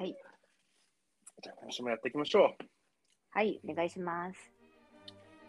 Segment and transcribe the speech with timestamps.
[0.00, 0.16] はい。
[1.42, 2.64] じゃあ今週もやっていきましょう。
[3.32, 4.50] はい、お願いします。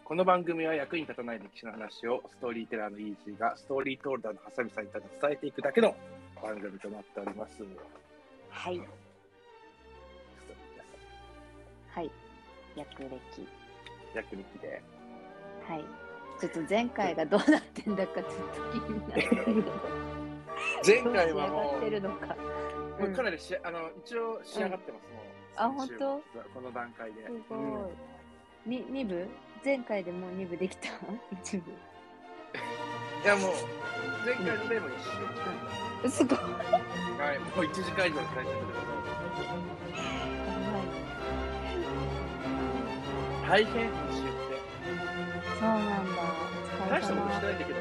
[0.04, 5.96] この番組は役に立たない歴史の話をストーリーテラーのイージーがストーリートールダーのハサミさんにただ伝えていくだけの
[6.42, 7.62] 番組となっております。
[8.50, 8.78] はい。
[11.94, 12.10] はい。
[12.76, 13.08] 役歴。
[14.14, 14.82] 役歴で。
[15.66, 15.84] はい。
[16.38, 18.32] ちょっと前回がどうなってんだかちょっ
[18.74, 19.64] と気になる。
[20.86, 21.78] 前回はも。
[21.80, 22.61] う、
[23.02, 25.24] もうかなりしあの一応仕上がってます、もう。
[25.56, 25.88] あ本
[26.54, 27.26] この段階で。
[27.26, 27.90] すごうん
[28.66, 28.70] い。
[28.70, 29.28] に二部？
[29.64, 30.88] 前回でもう2部できた？
[31.42, 31.70] 一部。
[31.72, 33.52] いやもう、
[34.24, 34.94] 前回のでも一
[36.06, 36.10] 緒。
[36.10, 36.38] すごい。
[36.38, 39.12] はい、もう1時間以上の会社でございます。
[43.48, 44.62] 大変、編集って。
[45.60, 46.22] そうなんだ。
[46.88, 47.46] 大したことして様。
[47.46, 47.80] ないんだけど、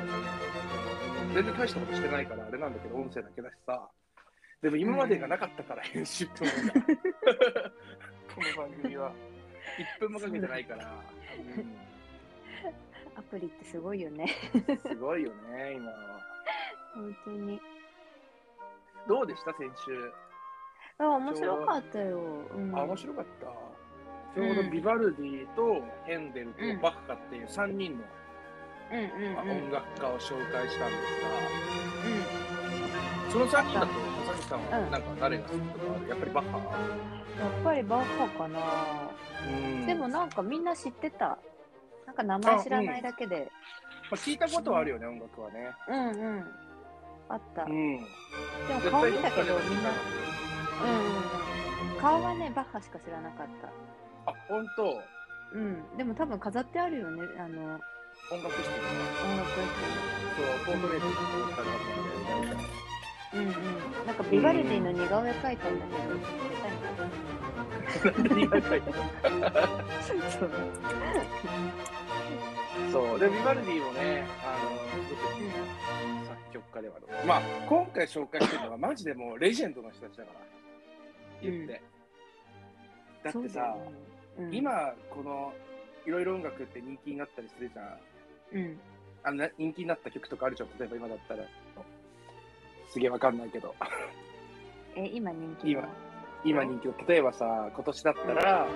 [1.34, 3.90] 全然大したことしてないから、あれなんだけど、音声だけだしさ。
[4.62, 6.74] でも今までがなかったから、編集ってものが。
[8.36, 9.12] この番組は。
[9.98, 10.94] 1分もかけてないから。
[13.16, 14.28] アプリってすごいよね。
[14.54, 16.20] うんすごいよね、今は。
[16.94, 17.60] 本当に。
[19.08, 20.14] どうでした、先週？
[21.00, 22.20] あ、面白かったよ。
[22.56, 23.48] うん、あ、面白かった。
[24.36, 28.04] ちょうどビバルディとヘンデルとバッハっていう3人の
[28.92, 29.34] うんうんうん。
[29.34, 31.26] まあ音楽家を紹介したんです
[32.06, 32.22] うん。
[33.26, 34.11] が、その3人だと、ま
[34.52, 36.10] さんはうんなんか誰が好きとかある？
[36.10, 36.58] やっぱりバッハ？
[37.40, 38.60] やっぱりバッハかな。
[39.48, 41.38] うんでもなんかみんな知ってた。
[42.06, 43.50] なんか名前知らないだけで。
[44.12, 45.72] まあ、聞いたことはあるよね、音楽はね。
[45.88, 46.46] うんうん。
[47.30, 47.64] あった。
[47.64, 48.02] でうん。
[48.02, 48.06] も
[48.92, 49.90] 顔見たけどみんな。
[49.90, 52.02] うんうん。
[52.02, 54.32] 顔はね、バッハしか知らなかった。
[54.32, 55.02] あ、本当？
[55.54, 55.98] うん。
[55.98, 57.24] でも多分飾ってあるよね。
[57.40, 57.80] あの、
[58.30, 58.74] 音楽室に
[59.24, 59.50] 音楽
[60.36, 61.74] そう、ポートレートに撮ったらあ
[62.42, 62.64] るので、
[63.34, 63.40] うん。
[63.40, 63.48] うん。
[64.06, 64.16] なん。
[64.16, 65.80] かビバルディの似顔絵描いたん。
[65.80, 68.30] だけど、知りたいな。
[68.30, 68.92] 何が書いて
[70.32, 70.52] そう。
[72.92, 73.20] そう。
[73.20, 74.70] で、ビバルディもね、あの、
[75.08, 77.28] すごく作曲家ではある。
[77.28, 80.40] まあ、今回紹介してるのは、マジでもうレジェンドの人たちだから。
[81.42, 81.82] 言って。
[83.24, 83.94] だってさ、ね
[84.40, 85.54] うん、今、この、
[86.06, 88.00] いろいろ音楽って人気になったりするじゃん。
[88.54, 88.80] うん。
[89.24, 90.70] あの人気になった曲とかあるじゃん。
[90.80, 91.44] 例えば今だったら。
[92.92, 93.74] すげえわかんないけど。
[94.96, 95.88] え、今人気今
[96.44, 98.72] 今人気の、例えばさ、今年だったら、なんか、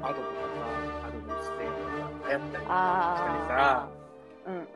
[0.00, 3.88] うんアドとかさ、アドの出演とか流行ったりああ。
[4.46, 4.66] うんうんうん。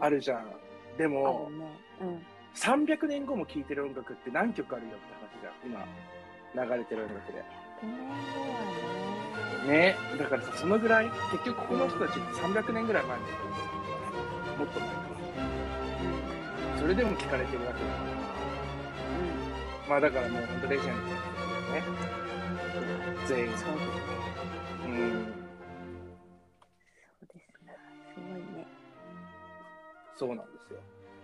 [0.00, 0.46] あるじゃん。
[0.96, 1.66] であも、るね。
[2.02, 2.26] うん。
[2.54, 6.64] 300年後も聴いてる音楽って何曲あるよって話じゃん。
[6.64, 7.38] 今、流れてる音楽で。
[7.38, 8.40] 100年後
[9.64, 9.72] はね。
[9.72, 9.96] ね。
[10.18, 13.24] だからさ、そのぐらい、結局この人たちって300年ぐらい前に、
[14.58, 14.94] もっと前か
[15.98, 16.78] うんら。
[16.78, 18.09] それでも聴かれてるわけだから。
[19.90, 21.02] まあだからもう本当レジェンド
[21.74, 21.82] ね。
[23.26, 23.58] 全員うん。。
[23.58, 23.74] そうですね。
[24.86, 25.34] うん。
[27.18, 27.76] そうですね。
[28.14, 28.66] すごいね。
[30.14, 30.78] そうなんですよ。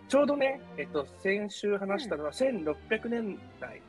[0.08, 3.80] ちょうどね、えっと、先週話したのは1600年代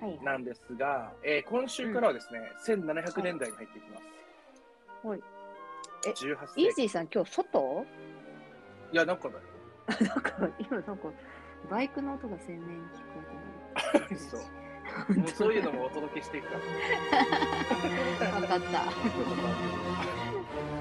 [0.00, 0.24] はいはい。
[0.24, 4.00] なんですが、えー今週からはですね、1700年代に入っていきま
[5.02, 5.08] す。
[5.08, 5.20] はい。
[6.06, 6.62] え18世紀。
[6.62, 7.84] イージーさん今日外？
[8.92, 9.40] いや、なんかだよ。
[10.08, 11.08] なんか今なんか
[11.68, 13.20] バイクの音が鮮明に聞こ
[13.94, 14.46] えて そうる。
[15.20, 18.40] もうそういうのもお届けしていくから。
[18.40, 18.60] 分かっ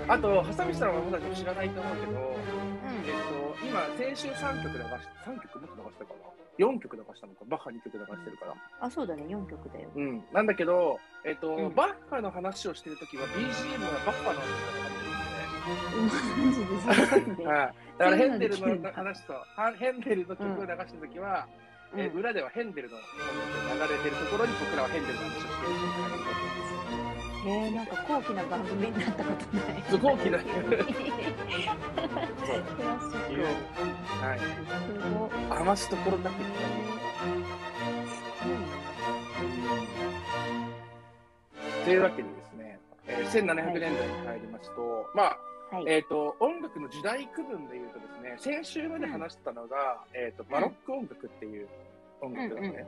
[0.07, 0.13] た。
[0.13, 3.13] あと、ハサミさんはまだ知らないと思うけど、うえっ
[3.61, 4.87] と、今、先週3曲流し、
[5.25, 6.13] 3曲もっと流したか
[6.59, 8.53] な ?4 曲流したのか、バッハ2曲流してるから。
[8.53, 8.55] ん。
[8.81, 9.89] あ、そうだね、4曲だよ。
[9.95, 10.23] うん。
[10.33, 14.99] なんだけど、えっと、うんバッハの話をしてるときは BGM はバッハの話がマジですごいね。
[14.99, 15.08] はい。
[17.97, 19.43] だからヘンデルの話と、は
[19.77, 21.47] ヘンデルの曲を流したときは、
[21.95, 23.03] えうん裏ではヘンデルの音
[23.67, 26.79] 楽が流れてるところに僕らはヘンデルの話をしてるっていう感じだったんです。
[27.47, 29.83] へえ、なんか高貴な番組になったことない。
[29.89, 30.37] 高貴な。
[30.37, 30.43] は
[34.35, 34.39] い。
[34.39, 35.29] すごい。
[35.49, 36.35] 余すところなく
[41.85, 43.97] というわけでですね、えー1700年代に
[44.27, 45.37] 入りますと、まあ、
[45.71, 45.83] はい。
[45.87, 51.67] えっ、と、音楽の時代区分で言うとですね、先週まで話したのが、えっ、と、バロック音楽っていう
[52.21, 52.67] 音楽なのね。
[52.69, 52.87] うんうん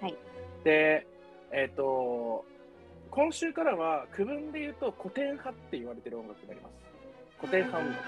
[0.00, 0.16] はい。
[0.64, 1.06] で、
[1.52, 2.44] えっ、と、
[3.10, 6.72] 今週からは区分で言うと古典派って言われてる音楽になります。
[7.40, 8.04] 古典派音楽。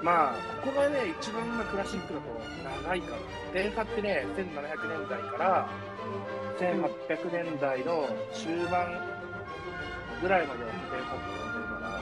[0.00, 0.04] うん。
[0.04, 0.34] まあ、
[0.64, 2.26] ここがね、一番今クラシックだと
[2.86, 3.22] 長いから。
[3.52, 5.68] 古典派ってね、1700年代から
[6.58, 9.19] 1800年代の中盤
[10.20, 12.00] ぐらいまでは古典派って言われてるから、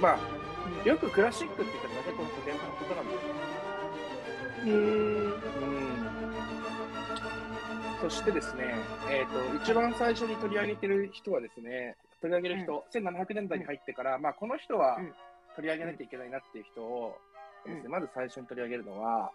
[0.00, 3.62] まあ、よくクラシックって言ったら大体この古典派のことなんだよね。
[4.62, 4.72] へえ。
[4.72, 6.02] うん。
[8.02, 8.74] そしてですね、
[9.10, 15.12] えっ、と、一番最初に取り上げてる人はですね、取り上げる人、1700年代に入ってから、まあ、この人はうん
[15.54, 17.14] 取り上げなきゃいけないなっていう人を
[17.66, 19.30] ですね、うんまず最初に取り上げるのは、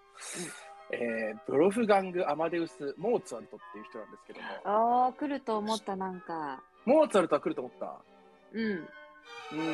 [0.92, 6.64] えーブロフガング・アマデウス・モーツァルトっていう人なんですけども、ああ、来ると思った、なんか。
[6.86, 8.00] モーツァルトは来ると思った
[8.58, 8.64] うん。
[8.64, 9.70] うん。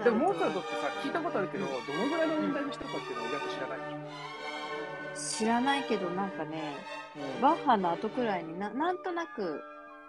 [0.00, 1.78] ーでもモーツァルトってさ、聞いたことあるけど、どの
[2.08, 7.42] ぐらいの年代の人かっていうのは意外と知らないでし知らないけど、なんかね、ょ。
[7.42, 9.62] バッハの後くらいにな、なんとなく、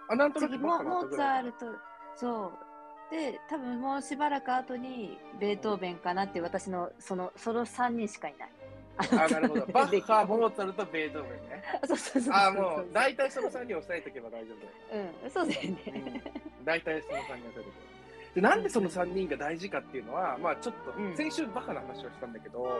[0.08, 1.66] あ、なんとな次くモモーツァルト、
[2.16, 2.52] そ
[3.10, 3.14] う。
[3.14, 8.50] で、多分もうしばらく後に、ベートーベンかなって私の、その、その3人しかいない。
[8.98, 9.66] あ、なるほど。
[9.72, 11.64] バッハ、モーツァルト、ベートーベンね。
[11.86, 12.34] そうそうそうそう。
[12.34, 15.08] あ、もう、大体その3人押さえとけば大丈夫だよ。
[15.22, 15.78] うん、そうだよね。
[15.86, 17.87] うん大体その3人押さえとけば。
[18.38, 22.72] で、なんでその3人が大事かっていうのは、まあちょっとう、ん先週バッハの話をしたんだけど、うんうん。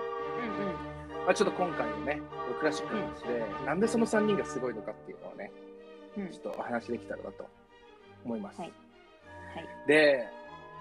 [1.27, 2.21] まあちょっと今回のね、
[2.61, 5.51] クラシックの話で、なんでその3人がすごいのかっていうのをね、
[6.17, 7.47] うんちょっとお話できたらなと
[8.25, 8.61] 思います。
[8.61, 8.73] はい
[9.55, 10.29] はいで、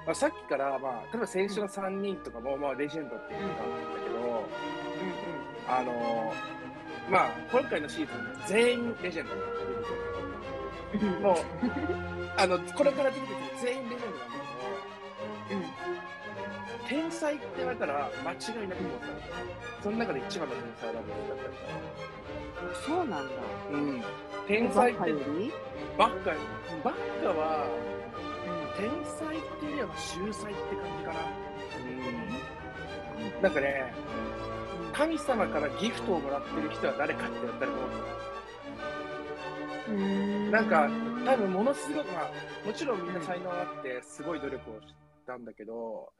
[0.05, 4.45] まあ、さっきから、まあ、例えば先週の3人とかも、まあ、レジェンドっていうのがあったんだけど、
[5.69, 9.55] あのーまあ、今回のシーズン、全員レジェンドなんで
[11.01, 11.23] すうんうん。
[11.23, 11.37] もう、
[12.37, 14.36] あの、これから出てくる全員レジェンドなんだうん。
[14.36, 14.36] けど、
[16.87, 18.35] 天才って言われたら、間違
[18.65, 19.33] いなく思ったんですよ。
[19.83, 21.43] その中で一番の天才だと思ったんで
[22.75, 23.27] すそうなんだ。
[23.71, 24.03] うん。
[24.47, 24.99] 天才って
[25.97, 26.31] バッカ、
[26.83, 27.67] バッカは、
[28.77, 31.19] 天才っていうよりは秀才って感じかな。
[33.35, 33.41] うん。
[33.41, 33.93] なんかね、
[34.93, 37.81] 神様からギフトをもらってる人は誰かって言ったらもう
[39.89, 40.51] うん。
[40.51, 40.89] なんか、
[41.25, 42.31] 多分ものすごく、まあ、
[42.65, 44.87] もちろんみんな才能あって、すごい努力をし
[45.25, 46.11] たんだけど、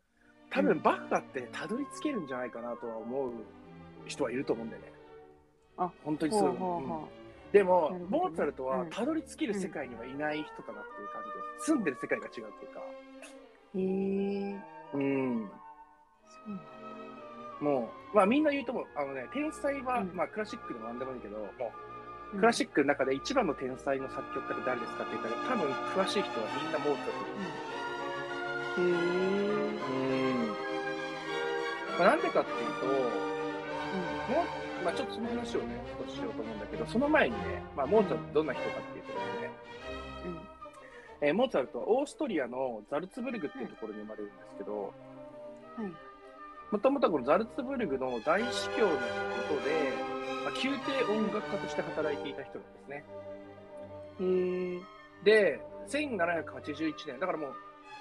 [0.50, 3.32] 多分バッハってたどり着けるんじゃないかなとは思う
[4.06, 4.92] 人はいると思うんだよね。
[5.78, 6.52] あ、本当にそう。
[6.52, 7.08] ほうほ
[7.52, 11.66] うでも、ねモーツァルトはうんたどり着ける世界にはいない人かなっていう感じです。
[11.72, 12.82] 住んでる世界が違うっていうか。
[13.76, 13.80] う。
[13.80, 14.62] へえ。
[14.94, 15.50] うん。
[16.28, 16.64] そうなんだ。
[17.62, 18.86] もう、まあみんな言うと思う。
[18.96, 21.50] あのね、天才は、うんまあクラシックでもなんでもいいけど、もう、う
[22.38, 27.12] んクラシックの中で一番の天才の作曲家って誰ですかって言ったら、多分詳しい人はみんなモーツァル
[28.76, 28.82] ト。
[28.82, 28.90] うん。
[28.90, 29.58] へえ。
[29.90, 30.04] う
[30.34, 30.37] ん。
[31.98, 39.52] まあなんでかっていうと、もう、まあちょっとその話をね、少ししようと思うんだけど、その前にね、まあモーツァルトどんな人かっていうとですね、
[40.26, 40.32] うん。
[40.32, 40.40] うん。
[41.22, 44.94] えーモーツァルトはオーストリアのザルツブルグっていうところに生まれるんですけど、
[45.76, 45.92] はい。
[46.70, 49.00] もともとこのザルツブルグの大司教のこ
[49.48, 49.94] とで、
[50.44, 53.06] まあ、宮廷音楽家として働いていた人なんですね。
[54.20, 54.82] へえ。
[55.24, 57.54] で、1781年、だからもう、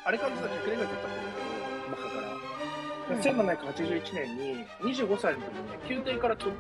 [0.05, 2.46] あれから実は100年ぐらい経ったんだけど、マから。
[3.09, 6.53] 1781年に25歳の時にね、宮廷からとほ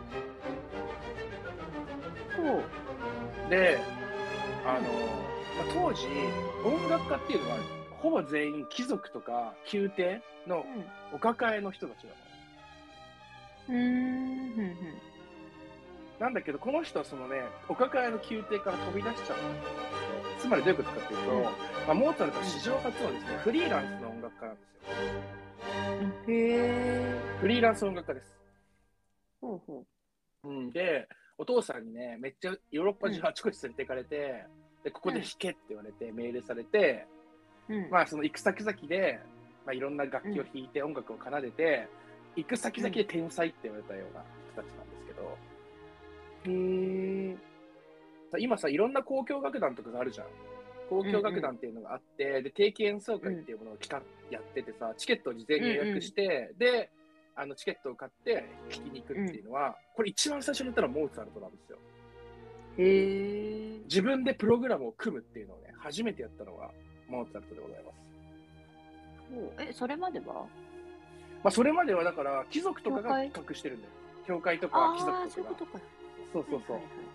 [3.46, 3.50] う。
[3.50, 3.78] で、
[4.64, 6.06] あの、まあ、当時、
[6.64, 7.56] 音楽家っていうのは、
[8.00, 10.64] ほぼ全員貴族とか宮廷の
[11.12, 12.16] お抱えの人たちなの。
[13.68, 13.76] うん。
[13.76, 13.82] う
[14.62, 14.74] ん。
[16.20, 19.36] なんだけど、この人はそのね、お抱えの宮廷から飛び出しちゃう
[20.38, 21.50] つまりどういうことかっていうと、うんま
[21.88, 25.45] あ、モーツァルトは史上初のですね、フリーランスの音楽家なんですよ。
[26.28, 27.20] へえ。
[27.40, 28.38] フリーランス音楽家です。
[29.40, 29.84] ほうほ
[30.44, 31.08] うん、で、
[31.38, 34.44] お父さんにね、めっちゃヨーロッパ中あちこち連れて行かれて、
[34.84, 37.06] で、ここで弾けって言われて、命令されて、
[37.68, 37.74] う。
[37.74, 37.90] うん。
[37.90, 39.20] まあ、その行く先々で、
[39.64, 41.88] まあ、いろんな楽器を弾いて音楽を奏でて、
[42.36, 45.38] 行く先々で天才って言われたような人たちなんですけど、
[46.44, 47.36] へえ。
[48.30, 50.26] さ今さ、いろんな交響楽団とかがあるじゃん。
[50.90, 54.00] 交響楽団っていうのがあって、で、定期演奏会っていうものを企画
[54.30, 56.90] やっててさ、チケットを事前に予約して、で、
[57.34, 61.78] あの、チケットを買って聴きに行くっていうのは、これ一番最初に言ったのはモーツァルトなんですよ。
[62.78, 63.80] へえ。
[63.84, 66.70] 自分でプログラムを組むっていうのをね、初めてやったのが
[67.08, 67.92] モーツァルトでございま
[69.60, 69.70] す。
[69.70, 70.46] え、それまでは？
[71.42, 73.92] まあ、それまではだから、貴族とかが企画してるんだよ。
[74.26, 75.04] 教会とか貴
[75.36, 75.80] 族とかが。
[76.32, 76.44] そう。
[76.48, 76.84] そうそうそうはい。
[76.84, 77.06] はいはい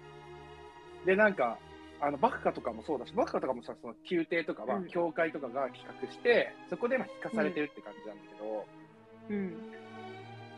[1.05, 1.57] で、なんか、
[2.01, 8.65] あの、バッカとかもそうだし、バッカとかもさ、その宮廷とかはうん、教会とかが企画して、そこでまあ弾かされてるって感じなんだけど、
[9.29, 9.71] うん。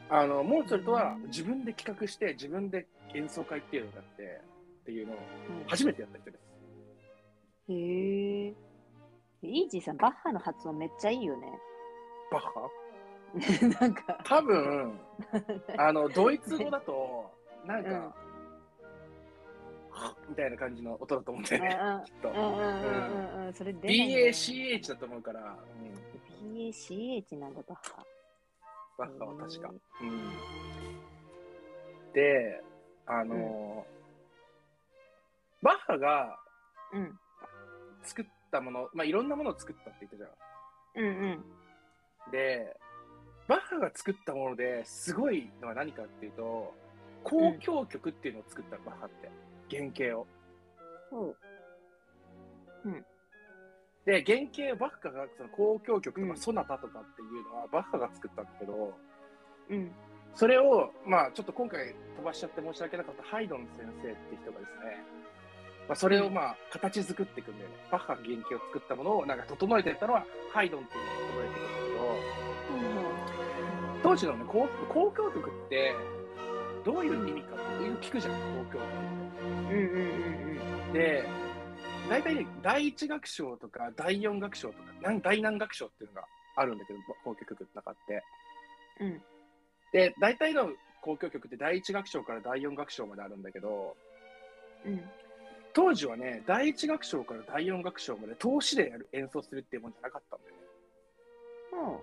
[0.10, 4.42] あの、モーツァルトは自分で企画して、自分で演奏会っていうのをやって、
[4.82, 5.18] っていうのを
[5.68, 6.44] 初めてやった人です。
[7.70, 8.54] へえ。
[9.42, 11.48] イージーさん、バッハの発音めっちゃいいよね。
[12.32, 12.70] バッハ？
[13.82, 15.00] なんか、多分、
[15.78, 17.32] あの、ドイツ語だと、
[17.66, 18.16] なんか、
[20.30, 25.56] みたいな感じの音だと思うんだよね、きっと BACH だと思うから、
[26.42, 28.04] うん、BACH なんだ、バッハ。
[28.98, 29.72] バッハは確か。
[30.02, 30.34] うん、
[32.14, 32.64] で、
[33.06, 33.94] あのー
[35.64, 36.38] バッハが
[36.94, 37.18] うん。
[38.04, 40.30] 作ったもの、まあ、いろんなものを作ったって言ったじゃん。
[40.96, 41.06] うん
[42.26, 42.32] うん。
[42.32, 42.78] で、
[43.48, 46.76] バッハが作ったものですごいのは何かっていうと、
[47.24, 49.32] 交響曲っていうのを作ったの、バッハって。
[49.74, 50.28] 原型を。
[51.10, 51.36] ほ
[54.06, 58.94] で、原型をバッハがその交響曲とうんかソナタとかっていうのはバッハが作ったんだけど、
[59.70, 59.74] う。
[59.74, 59.92] うん。
[60.36, 65.04] それを、まあちょっと今回飛ばしちゃって申し訳なかったハイドン先生って人がですね、
[65.88, 67.76] まあ、それをまあ形作っていくんだよね。
[67.92, 71.80] バッハが原型を作ったものをなんか整えていったのはハイドンっていうのを整えていくんだ
[72.84, 73.04] け
[74.04, 75.96] ど、当時のね、交交響曲って、
[76.84, 81.00] どういう意味かっていう聞くじゃん、交響曲うんうんうんって。
[81.00, 81.24] で、
[82.10, 88.24] 大体ね、第一楽章とか第四楽章とか、なん第何楽章っていうのがあるんだけど、交響曲の中って。
[89.00, 89.08] うん。
[89.08, 89.22] うん。
[89.92, 90.70] で、大体の
[91.02, 93.96] 交響曲って第一楽章から第四楽章まであるんだけど、
[94.86, 95.02] うん。
[95.74, 100.62] 当時はね、第一楽章から第四楽章まで通しでやる演奏するっていうもんじゃなかったんだよね。
[101.72, 102.02] ほ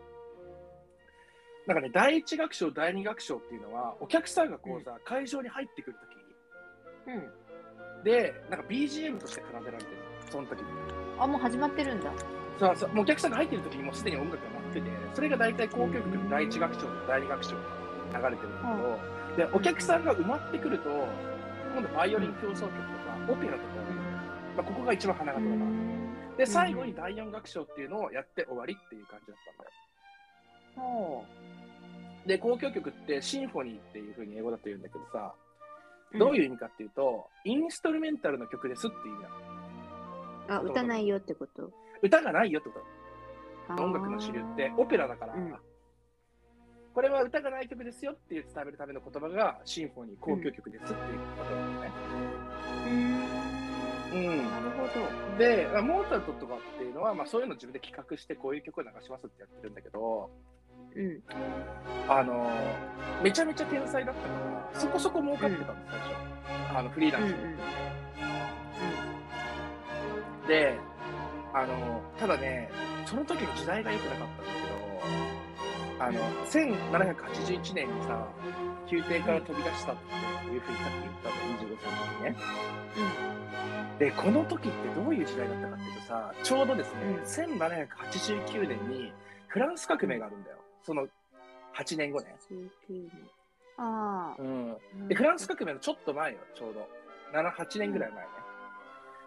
[1.66, 6.09] なんかね、第一楽章、第二楽章っていうのは、お客さんがこうさ、会場に入ってくると
[7.06, 7.10] う。
[7.10, 8.04] うん。
[8.04, 9.96] で、なんか BGM として奏でられてる
[10.30, 10.66] その時に。
[11.18, 12.10] あ、もう始まってるんだ。
[12.58, 17.62] そうそう、もうお客さんが入ってる時にもうすでに音楽が鳴ってて、それが大体交響曲の第一楽章と第二楽章が
[18.18, 18.98] 流れてるんだ
[19.36, 20.90] けど、で、お客さんが埋まってくると、
[21.72, 23.64] 今度バイオリン協奏曲とか、オペラとか、
[24.56, 25.66] まあ、ここが一番花形だな。
[26.36, 29.70] で、最後に第四楽章っていうのをやって終わりっていう感じだったんだよ。
[30.76, 31.24] ほ
[32.26, 35.49] で、交響曲ってシンフォニーっていう風に英語だと言うんだけどさ、う。
[36.18, 39.34] どういう意味かっていうと、インストルメンタルの曲ですっていう意味なの。
[40.56, 41.70] あ、歌ないよってこと？
[42.02, 42.80] 歌がないよってこ
[43.68, 43.82] と。
[43.82, 45.54] 音楽の主流ってオペラだから、うん
[46.92, 50.98] これは歌がない曲ですよっていう伝えるための言葉がシンフォニー交響曲ですっていう
[51.38, 51.96] ことなんだよね。
[54.10, 54.30] うーん。
[54.40, 55.38] うんなるほど。
[55.38, 60.30] で、まあモーツァルトとかっていうのは、まあ、そういうのを自分で企画してこういう曲を流しますってやってるんだけど、
[60.96, 61.22] うん。
[62.08, 62.50] あの
[63.22, 64.28] めちゃめちゃ天才だったか
[64.74, 66.78] ら、そこそこ儲かってたんです、最初。
[66.78, 67.34] あのフリーランスで。
[67.34, 67.54] うんう
[70.44, 70.48] ん。
[70.48, 70.78] で、
[71.54, 72.70] あのただね、
[73.06, 78.26] その時の時代が良くなかったんだけど、あの1781年にさ、
[78.90, 81.34] 宮廷から飛び出したっていうふうにさっき言ったの、
[81.68, 82.36] 25歳の時にね。
[83.98, 89.12] で、この時ってどういう時代だったかっていうとさ、ちょうどですね、うん1789年に
[89.48, 90.59] フランス革命があるんだよ。
[90.82, 91.06] その
[91.76, 92.34] 8年後ね。
[92.50, 93.10] 19年。
[93.78, 94.42] ああ。
[94.42, 95.08] うん。
[95.08, 96.88] で、フランス革命のちょっと前よ、ちょうど。
[97.32, 98.30] 7、8年ぐらい前ね。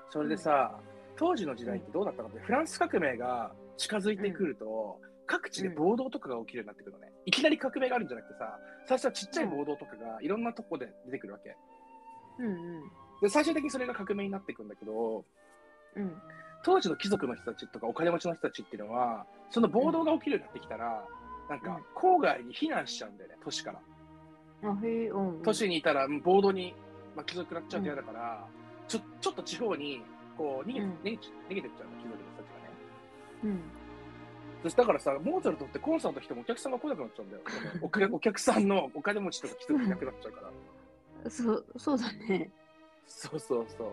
[0.10, 0.80] それでさ、
[1.16, 7.12] 当時の時代ってどうだったかって、フランス革命が近づいてくると、各地で暴動とかが起きるようになってくるのね。
[7.26, 11.56] いきなり革命があるんじゃなくてさ、最初はちっちゃい暴動とかがいろんなとこで出てくるわけ。
[12.40, 12.84] うんうん。
[13.22, 15.24] で、最終的にそれが革命になっていくんだけど、
[15.96, 16.22] うん。
[16.64, 21.06] 当時の貴族の人たちとかお金持ちの人たちっていうのは、その暴動が起きるようになってきたら、
[21.50, 23.80] なんか郊外に避難しちゃうんだよね、都市から。
[25.44, 26.74] 都市にいたらうん暴動に
[27.16, 28.48] 巻き添え食らっちゃうと嫌だから、
[28.88, 30.02] ちょちょっと地方に
[30.38, 32.76] こう逃げ,、うん逃げ逃げてっちゃうの、貴族の人たちがね。
[33.44, 33.60] うん。
[34.64, 37.42] そしたからさ、モーツァルトってコンサート来てもお客さんが来なくなっちゃうんだよ。
[37.82, 40.42] お客お客さんのお金持ちとか貴族いなくなっちゃうか
[41.24, 41.30] ら。
[41.30, 42.50] そう、そうだね。
[43.06, 43.88] そうそうそう。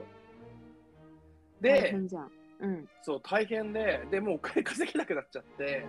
[1.60, 2.30] 大で、変じゃん。
[2.60, 2.88] うん。
[3.02, 5.84] そう、大変で、でもうお金稼げなくなっちゃって、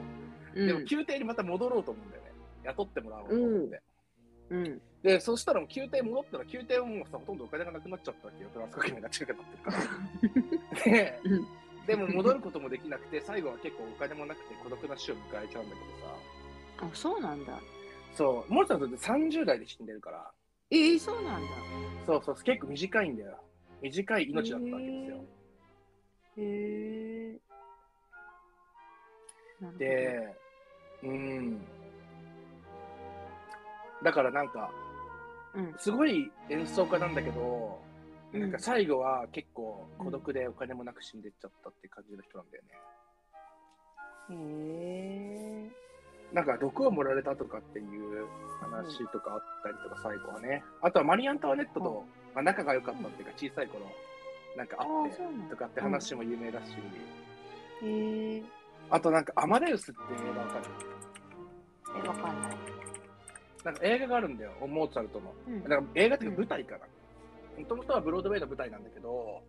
[0.55, 2.31] うんでも宮廷にまた戻ろうと思うんだよね。
[2.63, 3.81] 雇ってもらおうと思って。
[4.50, 4.81] うん。
[5.03, 8.50] で、そしたらもう宮廷戻ったら、宮廷はもうさ、ほとんどお金がなくなっちゃったわけよ。
[8.53, 10.84] フランス革命が近くなってるから。
[10.84, 11.62] で、うん。
[11.88, 17.60] でも戻ることもできなくて、最後は結構お金もなくて孤独な死を迎えちゃうんだけどさ、あ、そうなんだ。
[18.15, 20.31] そう、モルトって30代で死んでるから、
[20.70, 21.48] ええ、そうなんだ。
[22.05, 23.38] そうそう、結構短いんだよ。
[23.81, 25.25] 短い命だったわけですよ。
[26.38, 26.41] へ
[27.36, 27.39] え。
[29.60, 30.36] なるほど、で、
[31.03, 31.62] うん。
[34.03, 34.72] だからなんか、
[35.53, 35.75] うん。
[35.77, 37.91] すごい演奏家なんだけど、うん
[38.34, 42.70] なんか最後は結構孤独でお金もなく死んでっちゃったって感じの人なんだよね。
[44.29, 45.72] へえ。
[46.34, 48.25] なんか毒を盛られたとかっていう
[48.62, 50.63] 話とかあったりとか、最後はね。
[50.81, 53.86] あとはマリー・アントワネットと、まあ、仲が良かったっていうか、小さい頃、
[54.55, 55.17] なんかああって。
[55.50, 56.72] とかって話も有名だし、
[57.84, 58.43] へえ。
[58.91, 60.65] あとなんかアマデウスって映画わかる？
[62.03, 62.51] え、わかんない。
[63.63, 65.33] なんか映画があるんだよ、モーツァルトの。
[65.48, 65.63] うん。
[65.69, 66.86] なんか映画っていうか舞台かな。
[67.57, 69.41] もともとはブロードウェイの舞台なんだけど、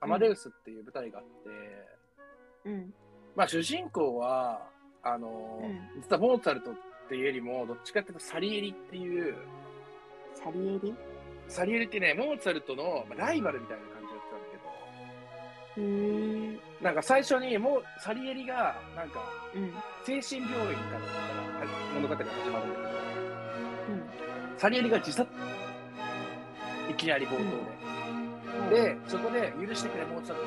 [0.00, 2.94] アマデウスっていう舞台があって、うん。
[3.34, 4.68] まあ主人公は、
[5.02, 6.74] あの、うん実はモーツァルトっ
[7.08, 9.36] ていうよりも、どっちかっていうとサリエリっていう、
[10.34, 10.94] サリエリ？
[11.48, 16.60] サリエリってね、モーツァルトのまあライバルみたいな感じだったんだよへえ。
[16.80, 19.20] なんか最初にもうサリエリがなんか
[19.54, 19.72] うん。
[20.04, 21.00] 精神病院から
[21.94, 22.88] 物語が始まるんだけど
[23.90, 24.58] うん。
[24.58, 25.28] サリエリが自殺
[26.90, 30.46] いきなり冒頭で、でそこで許してくれモーツァルト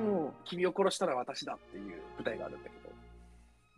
[0.00, 2.90] も君を殺したのは私だっていう舞台があるんだけど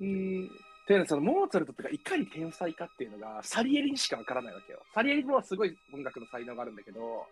[0.01, 0.49] え。
[0.87, 7.27] というのはそのモーツァルトがいかに天才かっていうのがサリエリにしかわからないわけよサリエリもすごい音楽の才能があるんだけど、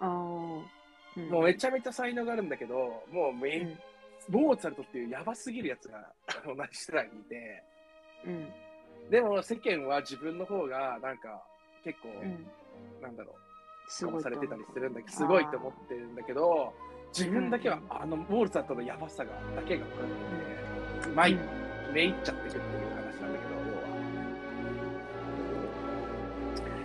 [0.00, 0.85] ああ。
[1.16, 1.28] うん。
[1.30, 2.74] もうめちゃめちゃ才能があるんだけど
[3.10, 3.78] もうめ、うん。
[4.28, 6.12] モーツァルトっていうやばすぎるやつが
[6.44, 7.62] 同じ世代にいて。
[8.24, 8.52] うん。
[9.10, 11.42] でも世間は自分の方がなんか
[11.84, 12.46] 結構、うん。
[13.00, 14.20] なんだろうすご。
[14.20, 16.72] されてたりするんだけどすごいと思ってるんだけど
[17.16, 21.38] 自分だけはあのモーツァルトのやばさがだけが分かってて、まい
[21.92, 23.88] めいっちゃってくっていう話なんだけど要は、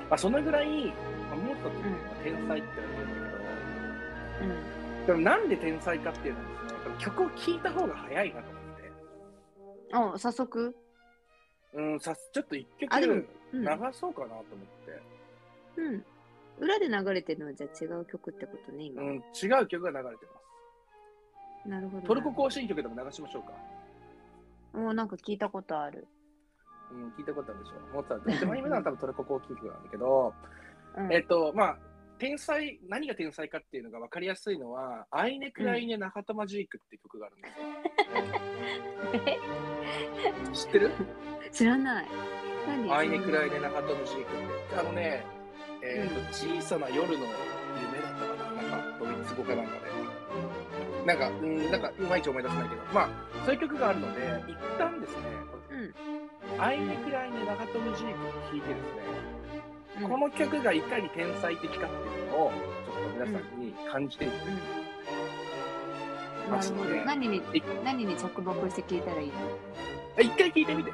[0.10, 0.94] まあ、そのぐらい、ま
[1.34, 1.82] あ、モーツァルトっ
[2.24, 3.21] ていうのは天才って言われてるんだけど、
[4.42, 5.06] うん。
[5.06, 10.76] でもなんで天才かっていうのはですね、曲を聴いた方が早いなと思って、あ、早速？
[11.74, 13.08] うん、さちょっと一曲流
[13.54, 13.66] うん。
[13.94, 14.44] そうかなと思っ
[14.86, 15.02] て、
[15.78, 16.06] うん。
[16.60, 19.02] 裏で流れてるのはじゃあ違う曲ってことね、今。
[19.02, 20.32] うん、違う曲が流れてま
[21.64, 21.70] す。
[21.70, 22.08] なるほど。
[22.08, 23.54] トルコ行進曲でも流しましょうか。
[24.78, 26.08] もうなんか聞いたことある。
[26.92, 27.74] うん、聞いたことあるでしょ。
[27.94, 28.30] モーツァルト。
[28.32, 30.34] 一番有名なのは多分トルコ行進曲なんだけど、
[30.98, 31.14] うん。
[31.14, 31.78] えっと、まあ、
[32.22, 37.48] 天才、何が天才かっていうのが分かりやすいのは、アイネ・クライネ・ナハトマジークって曲があるんで
[40.54, 40.68] すよ。
[40.70, 40.92] 知ってる？
[41.52, 42.06] 知らない。
[42.68, 42.94] 何？
[42.94, 44.26] アイネ・クライネ・ナハトマジークっ
[44.70, 44.76] て。
[44.80, 45.26] あのね、
[45.82, 47.26] えーと小さな夜の夢
[48.04, 51.08] だったかな、なんかドイツ語かなんかで。
[51.08, 53.10] なんか、うん、なんか、いまいち思い出せないけど、まあ、
[53.44, 55.24] そういう曲があるので、一旦ですね、
[55.72, 56.62] うん。
[56.62, 59.31] アイネ・クライネ・ナハトマジークを聴いてですね、うん
[60.08, 64.38] この曲がいかに天才的かっていうのを、ちょっと皆さんに感じてみて
[66.48, 66.52] うん。
[66.52, 66.90] なるほど。
[67.06, 67.42] 何にい、
[67.84, 69.34] 何に着目して聞いたらいいの？
[70.20, 70.92] 一回聞いてみて。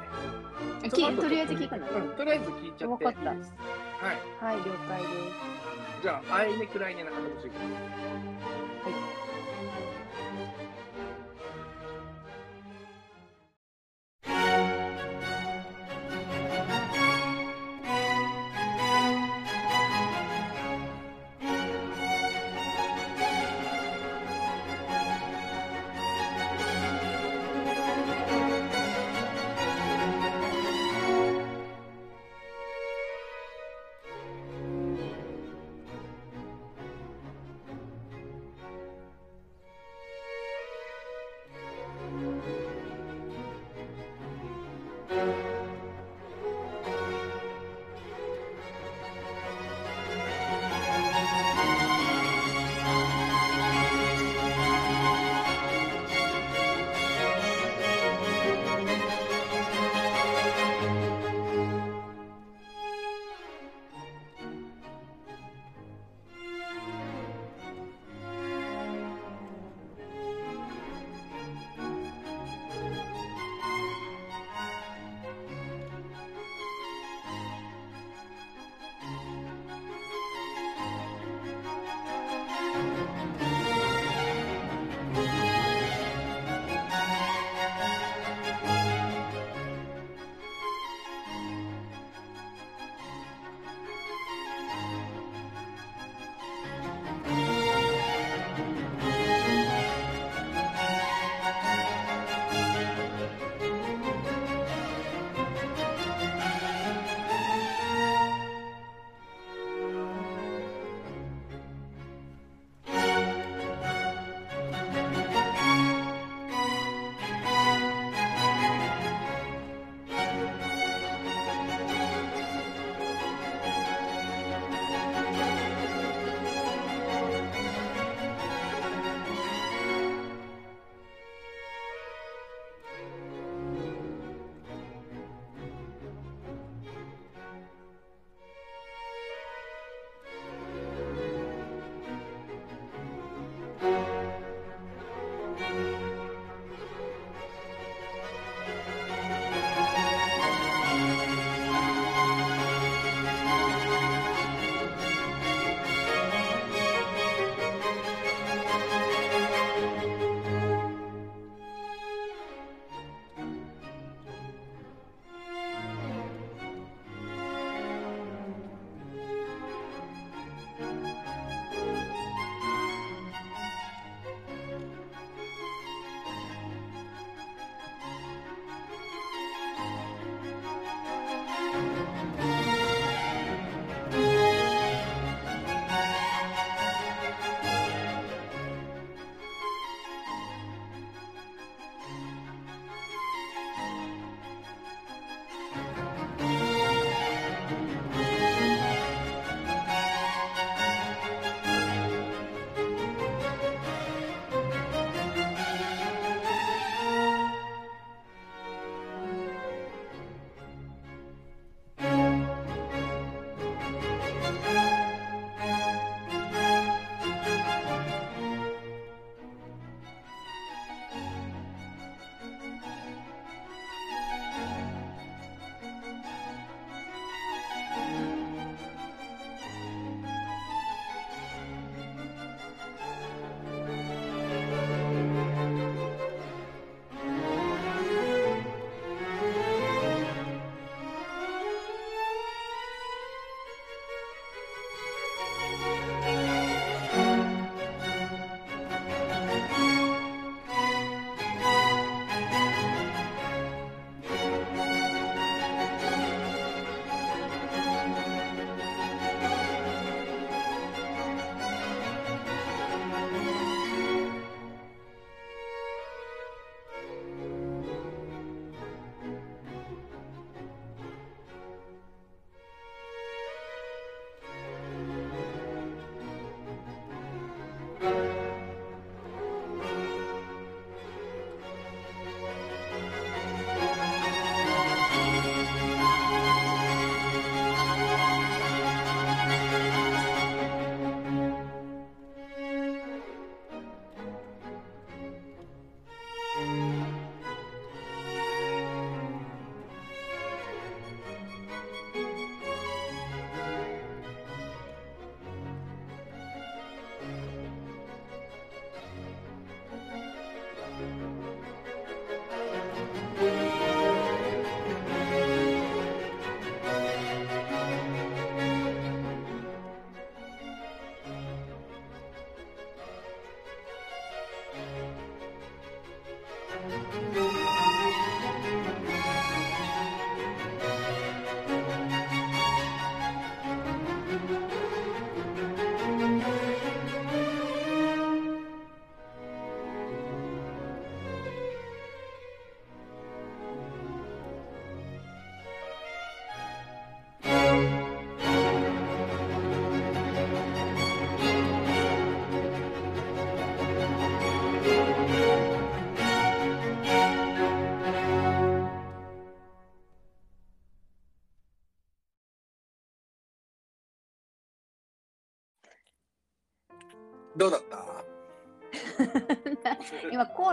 [0.88, 0.96] と
[1.28, 1.86] りあえず聞くの？
[1.86, 3.04] うんとりあえず聞いちゃって。
[3.04, 3.54] わかったいいです
[4.40, 4.54] はい。
[4.54, 5.10] はい、了解です。
[6.02, 7.50] じゃあ、アイネ・クライネ・ナハトマジー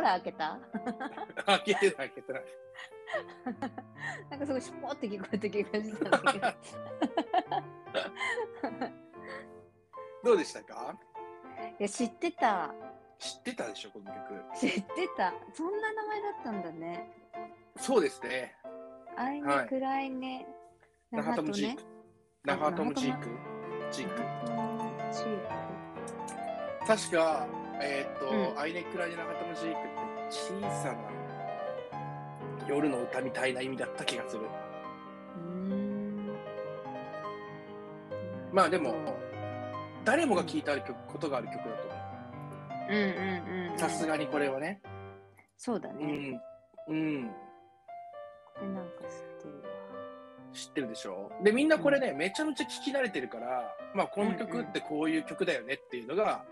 [0.05, 0.59] 今コーラ開けた？
[1.45, 2.43] 開けてない開けてない。
[4.29, 6.47] なんかすごいシュポって聞こえた気がしたんだけど
[10.23, 10.95] どうでしたか？
[11.79, 12.73] いや知ってた
[13.17, 14.43] 知ってたでしょ、この曲。
[14.59, 14.81] 知って
[15.15, 17.09] たそんな名前だったんだね
[17.77, 18.55] そうですね。
[19.17, 20.45] あいね、はいくらいね
[21.11, 21.83] 長友ジーク。
[22.43, 23.29] 長友ジーク？
[23.91, 24.15] ジーク。
[26.85, 27.47] 確か、
[27.81, 29.94] えーっと、うんアイネクライネ長友ジークって
[30.29, 30.97] 小さな
[32.67, 34.43] 夜の歌みたいな意味だった気がする。
[38.51, 38.95] まあでも、
[40.03, 41.97] 誰もが聴いた曲ことがある曲だと思
[42.89, 43.03] うんうん
[43.67, 43.77] うんう。
[43.77, 44.81] さすがにこれはね。
[45.57, 46.39] そうだね、
[46.87, 46.95] うん。
[46.95, 47.27] うん。
[47.27, 49.65] これなんか知ってるわ
[50.53, 51.31] 知ってるでしょ？
[51.43, 56.43] で、みんなこれね、めちゃめちゃ聴き慣れてるから、まあこの曲ってこういう曲だよねっていうのが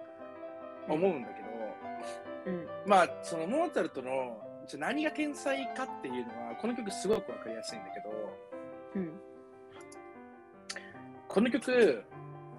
[0.89, 1.47] 思うんだけど、
[2.27, 2.32] うん
[2.85, 4.37] まあそのモーツァルトの
[4.77, 8.09] 何が天才かっていうのはこの曲すごくわかりやすいんだけど
[8.95, 9.11] うん。
[11.27, 12.03] この曲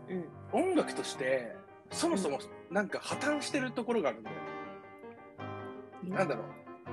[0.09, 0.29] うん。
[0.53, 1.55] 音楽として
[1.91, 2.39] そもそも
[2.71, 4.37] なんか破綻してるところがあるんだよ、
[6.05, 6.45] なんだろう。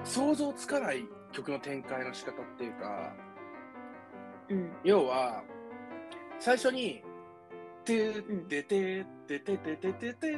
[0.04, 3.14] 想像つかない曲の展開の仕方っていうか
[4.50, 4.72] うん。
[4.84, 5.44] 要は
[6.40, 7.04] 最初に
[7.86, 8.46] 「てん。
[8.48, 10.38] てててててててててて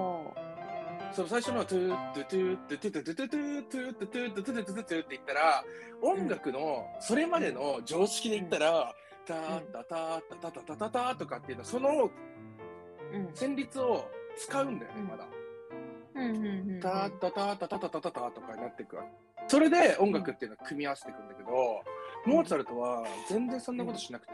[1.13, 5.63] その最初のトゥートゥトゥトゥトゥトゥトゥトゥトゥトゥトゥトゥトゥトゥトゥトゥって言ったら
[6.01, 8.93] 音楽のそれまでの常識で言ったら
[9.25, 9.33] タ
[9.73, 12.09] タタタタタタタタとかっていうのその
[13.35, 15.27] 旋律を使うんだよねまだ。
[16.13, 16.45] うんうん
[16.75, 19.09] うんタタタタタタタタタとかになっていくわけ
[19.47, 21.49] それで音楽っていうのは組み合わせていくんだけど、
[22.25, 24.33] モーツァルトは全然そんなことしなくて、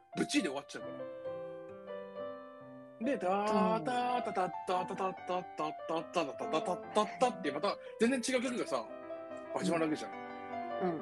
[0.17, 0.87] ブチで終わっちゃうか
[2.99, 3.05] ら。
[3.05, 8.85] で、タータータタタタタタタタタタタタタタってまた全然違う曲がさ、
[9.55, 10.11] 始まるわけじゃん。
[10.83, 11.01] うん。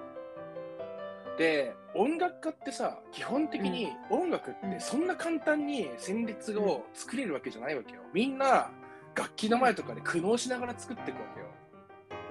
[1.38, 8.02] で、音楽家ってさ、基本的に音楽ってそんな簡単に旋律を作れるわけじゃないわけよ。
[8.13, 8.69] みんな
[9.15, 11.48] 楽器の前とかで苦悩しながら作っていくわけよ。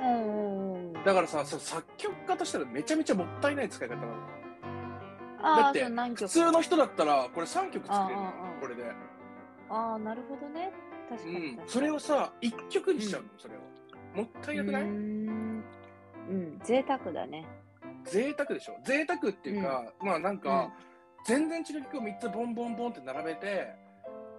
[0.01, 0.93] うん。
[1.05, 4.38] だからさ、作曲家としたらめちゃめちゃもったいない使い方なの。
[5.42, 8.20] だって普通の人だったらこれ3曲作れる
[8.61, 8.85] これで。
[9.70, 10.72] ああなるほどね。
[11.09, 11.35] 確かうん。
[11.35, 11.59] に。
[11.66, 13.59] それをさ、1曲にしちゃうの、それを。
[14.14, 14.83] もったいなくない？
[14.83, 15.64] うーん。
[16.31, 16.59] うん。
[16.64, 17.46] 贅沢だね。
[18.05, 18.77] 贅沢でしょ。
[18.85, 20.72] 贅沢っていうか、まあなんか、
[21.24, 23.74] 全然違う曲を3つボンボンボンって並べて、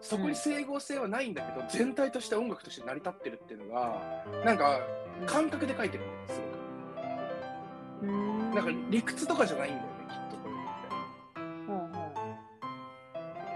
[0.02, 4.80] そこに整合性はないんだけど、全体として音楽として成り立ってるっていうのが、なんか
[5.28, 6.42] 感覚で書いてるのす
[8.02, 8.12] ごく。
[8.12, 8.52] うん。
[8.56, 9.89] なんか理屈とかじゃないんだよ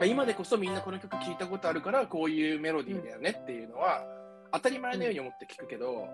[0.05, 4.03] 今でこそみんなこの曲聴いたことあるからこういうメロディーだよねっていうのは
[4.51, 6.07] 当たり前のように思って聞くけど、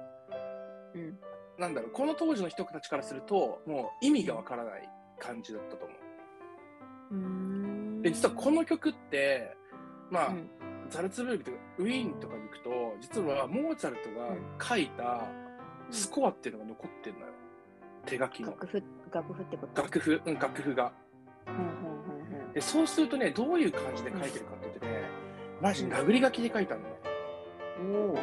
[0.94, 1.18] ううん。
[1.58, 5.94] なんだろうこの当時の人たちからするともう意味がわからない感じだったと思
[7.12, 7.14] う。
[7.14, 8.00] ーん。
[8.00, 8.04] う。
[8.04, 9.56] で実はこの曲って
[10.10, 10.50] まあ、うん。
[10.90, 15.28] ザルツブルクとかウィーンとかに行くと実はモーツァルトが書いた
[15.92, 17.34] スコアっていうのが残ってるのよ。
[18.06, 18.50] 手書きの。
[18.52, 19.82] 楽譜楽譜ってこと？
[19.84, 20.92] 楽譜、うん、楽譜が。
[21.48, 21.79] うん
[22.60, 25.10] でそうするとねどういう感じで書いてるかって言ってね
[25.62, 26.88] マジ殴り書きで書いたのね。
[27.80, 28.20] うんお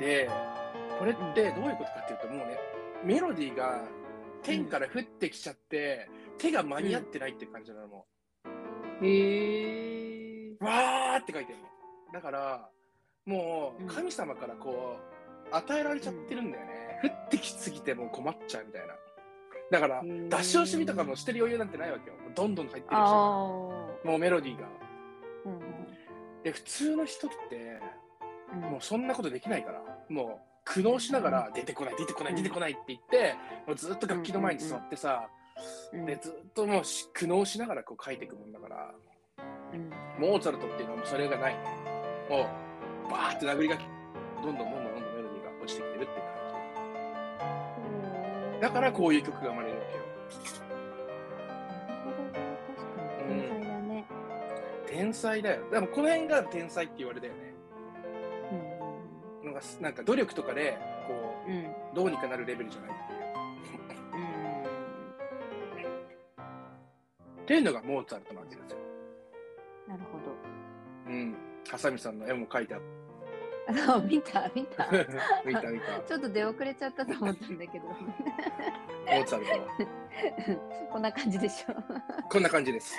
[0.00, 0.30] で
[0.98, 2.58] これってどういうことかっていうともうね
[3.04, 3.82] メロディーが
[4.42, 6.08] 天から降ってきちゃって、
[6.38, 8.06] 手が間に合ってないって感じなのも
[9.02, 11.64] へえうわーって書いてるの。
[12.14, 12.68] だから
[13.26, 14.96] もう神様からこ
[15.52, 18.94] う与えられちゃってるんだよね、降ってきすぎてもう困っちゃうみたいな
[19.70, 22.16] だから出し惜しみとかもしてる余裕なんてないわけよ。
[22.34, 22.98] どんどん入ってるし。
[22.98, 24.66] もうメロディーが。
[25.46, 25.60] うん
[26.44, 27.80] で普通の人って
[28.54, 28.60] うん。
[28.60, 33.34] もうそんなことできないから、もう苦悩しながら出てこない、出てこない、出てこないって言って、
[33.66, 35.28] もうずっと楽器の前に座ってさ、
[35.92, 38.94] うんでずっともうし苦悩しながらこう書いていくもんだから。
[39.72, 39.90] うん。
[40.18, 41.54] モーツァルトっていうのはもうそれがない。
[41.54, 41.60] ね
[42.30, 42.48] も
[43.08, 43.84] うバーって殴りがき
[44.42, 46.37] どんどんどんどんどんどんメロディーが落ちてきてるって感じ
[48.60, 50.02] だからこういう曲が生まれるわけよ。
[51.78, 52.40] なるほど
[52.76, 53.28] 確かに。
[53.28, 54.06] 天才だね。
[54.86, 55.70] 天才だよ。
[55.70, 57.54] でもこの辺が天才って言われたよね。
[59.42, 59.52] うん。
[59.52, 61.62] なんかなんか努力とかでこうんうん。
[61.64, 63.20] うどうにかなるレベルじゃないっていう。
[64.14, 64.20] う
[67.40, 67.42] ん。
[67.42, 68.78] っていうのがモーツァルトなわけですよ。
[69.86, 71.12] なるほど。
[71.12, 71.36] うん。
[71.70, 72.80] ハサミさんの絵も描いてあっ
[73.68, 74.84] あの見た見た。
[74.84, 74.92] た
[75.44, 77.86] 見た 見たちょっと出遅れちゃったと思ったんだけど。
[77.88, 79.52] モーツァルト
[80.90, 81.74] こんな感じでしょ。
[82.30, 82.98] こんな感じです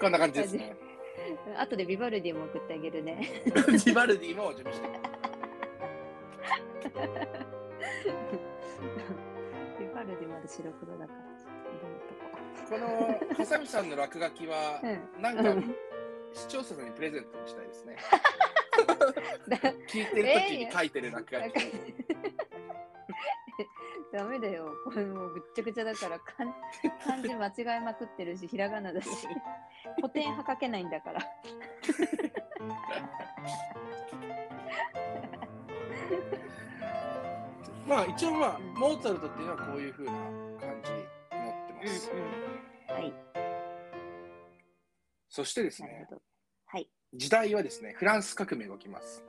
[0.00, 0.74] こんな感じですね
[1.58, 3.42] 後でビバルディも送ってあげるね。
[3.76, 4.88] ジバルディも準備して
[9.78, 11.20] ビバルディまだ白黒だから。
[11.20, 14.80] ここのハサミさんの落書きは
[15.18, 15.42] うなんか
[16.32, 17.96] 視聴者さんにプレゼントにしたいですね。
[19.88, 21.54] 聞いてる時に書いてる落書き、
[24.12, 24.72] ダメだよ。
[24.84, 26.52] これもうぐっちゃぐちゃだから漢
[27.04, 29.08] 漢字間違えまくってるし、ひらがなだし、
[29.96, 31.20] 古典派書けないんだから。
[37.86, 40.20] まあ一応まあモーツァルトっていうのはこういう風な感
[40.84, 42.49] じになってます、はい、
[45.30, 46.06] そしてですね。
[46.66, 49.24] はい、時代はですねフランス革命が起きます。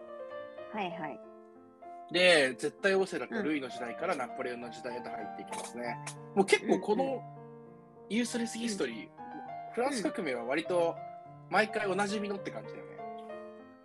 [0.74, 1.20] はい、はい。
[2.12, 5.98] で絶対王政だったルイの時代からナポレオンの時代へと入っていきますね。
[6.36, 7.24] もう結構こうんうの
[8.10, 9.08] ユースレスヒストリー、
[9.74, 10.96] フランス革命は割と
[11.50, 12.92] 毎回おなじみのって感じだよね。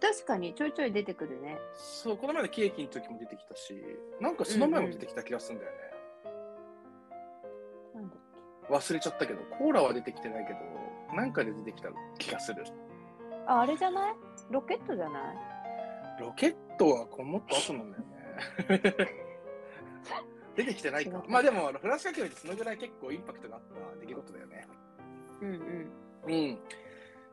[0.00, 1.58] 確かにちょいちょい出てくるね。
[1.74, 3.74] そうこの前のケーキの時も出てきたし
[4.20, 5.95] なんかその前も出てきた気がするんだよね、なんだっ
[8.70, 12.64] 忘れちゃったけどコーラは出てきてないけどなんかで出てきた気がする。
[12.64, 12.72] け
[13.46, 14.14] あ、あれじゃない？
[14.50, 15.36] ロケットじゃない？
[16.20, 19.06] ロケットはこうもっと後なんだよね。
[20.56, 21.22] 出てきてないか。
[21.28, 23.62] まあでもあのフランス革命ってそのぐらい結構インパクトがあっ
[23.94, 24.66] た出来事だよね。
[25.42, 26.32] うんうん。
[26.32, 26.58] うん。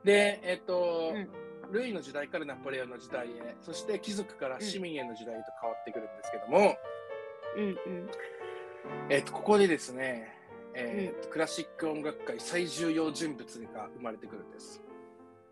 [0.04, 1.30] でえっと、うん。
[1.72, 6.76] ルイの時代からナポレオンの時代へそして貴族から市民への時代へと変わってくるんですけども、
[7.56, 8.10] うんうん。
[9.10, 10.28] えっとここでですね、
[10.76, 14.82] えっとクラシック音楽界最重要人物が生まれてくるんです。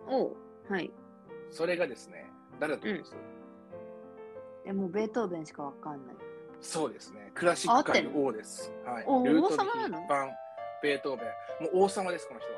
[0.08, 0.36] おう
[0.70, 0.92] はい。
[1.50, 2.26] それがですね
[2.60, 3.16] 誰だと思います、
[4.66, 6.16] え、もうベートーベンしかわかんない。
[6.60, 7.32] そうですね。
[7.34, 8.72] クラシック界の王です。
[8.86, 9.04] はい。
[9.08, 10.08] 王様なの？
[10.84, 11.26] ベートーベ
[11.68, 11.72] ン。
[11.74, 12.54] もう王様ですこの人は。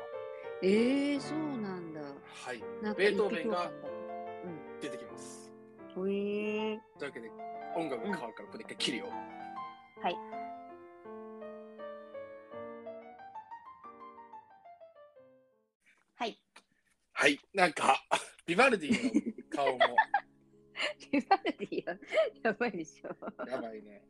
[0.62, 2.00] ええー、そうなんだ。
[2.00, 2.62] はい。
[2.96, 3.70] ベートーベンが
[4.80, 5.52] 出てきます。
[5.96, 6.10] うん。
[6.10, 6.78] へえー。
[6.98, 7.30] というわけで
[7.76, 9.06] 音楽が変わるからここで一回切るよ、
[10.02, 10.16] はい。
[16.24, 16.40] はい。
[17.12, 18.02] はいなんか
[18.46, 19.78] ビバルディの顔も
[21.12, 21.98] ビバルディは
[22.42, 23.08] やばいでしょ。
[23.46, 24.02] やばいね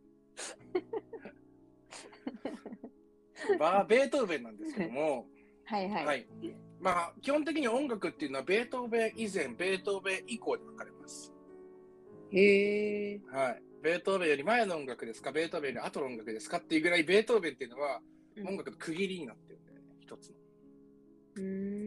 [3.59, 5.27] バーベートーベンなんですけども、
[5.64, 6.07] はいはい。
[6.07, 6.27] はい
[6.81, 11.33] まあ基本的に音楽っていうのはベートーベン以前ベートーベン以降で分かれます
[12.31, 13.20] へえ。
[13.27, 18.00] はいベートーベンより前の音楽ですかベートーベンより後の音楽ですかっていうぐらいベートーベンっていうのは
[18.37, 20.37] うん音楽の区切りになってるんだよね一つの
[21.37, 21.84] うーん。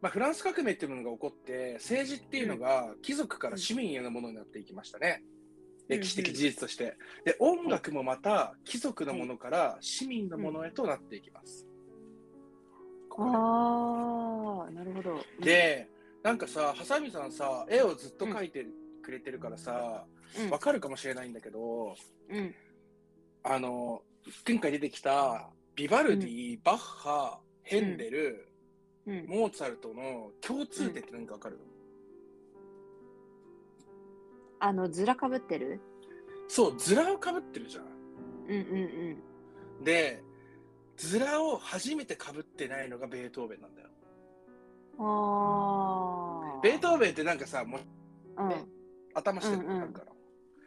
[0.00, 5.22] まあ、フランス革命っていうものが起こって政治っていうのが貴族から市民へのものになっていきましたね、
[5.88, 5.98] うん。
[5.98, 6.96] 歴史的事実として。
[7.24, 11.66] で音楽もまた貴族のものから市民のものへとなっていきます、
[13.18, 15.20] ああ、なるほど。
[15.40, 15.88] で
[16.22, 18.66] なんかさハサミさんさ絵をずっと描いて
[19.02, 20.04] くれてるからさ
[20.38, 21.96] うん、わかるかもしれないんだけど
[22.30, 22.54] うん。
[23.42, 24.02] あの
[24.46, 28.49] 前回出てきたビバルディ、バッハヘンデル、
[29.06, 29.26] うん。
[29.26, 31.58] モーツァルトの共通点って何かわかる、
[34.58, 35.80] あの、ずらかぶってる？
[36.48, 37.84] そうズラをかぶってるじゃん
[38.48, 40.22] うんうんで、
[40.96, 43.88] ズラを初めてかぶってないのがベートーベンなんだよ。
[44.98, 45.06] うん。
[45.06, 46.60] ああ。
[46.60, 47.80] ベートーベンってなんかさ、もう
[48.42, 48.52] うん。
[49.14, 50.12] 頭してるのあるから。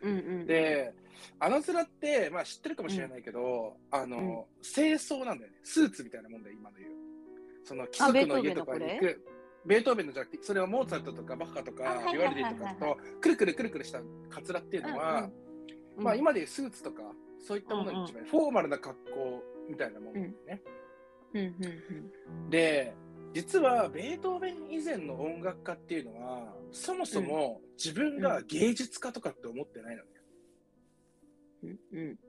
[0.01, 0.93] うんうん。、で、
[1.39, 5.57] あのズラって、まあ知ってるかもしれないけど、あの、清掃なんだよね。
[5.63, 6.91] スーツみたいなもんだよ、今の言う。
[7.63, 9.25] その貴族の家とかに行く。
[9.65, 12.51] ベートーベンのじゃなくて、それはモーツァルトとかバッハとかあはいビはいはいはい。
[12.51, 15.29] ワルディとかと、くるくるくるくるしたカツラっていうのは、
[15.97, 17.01] うん、まあ今でいうスーツとか、
[17.39, 20.61] そういったものに一番、フォーマルな格好みたいなもんだよね。
[21.33, 22.93] うんうんで
[23.33, 30.09] 実はベートーベン以前の音楽家っていうのはそもそも自分が芸術家とかって思ってないのね。
[31.63, 31.79] ううん。
[31.93, 32.19] うん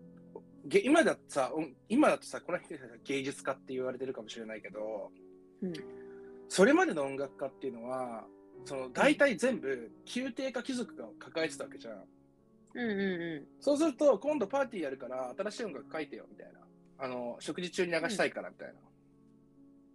[0.66, 5.10] げ今だとさ、うん今だとさ、この人芸術家って言われてるかもしれないけど、
[5.66, 5.94] うん
[6.48, 8.24] それまでの音楽家っていうのは、
[8.64, 12.04] その大体全部宮廷か貴族が抱えてたわけじゃん。
[12.74, 16.60] うんうそうすると、今度パーティーやるから、新しい音楽書いてよみたいな。
[16.98, 18.68] あの食事中に流したいからみたい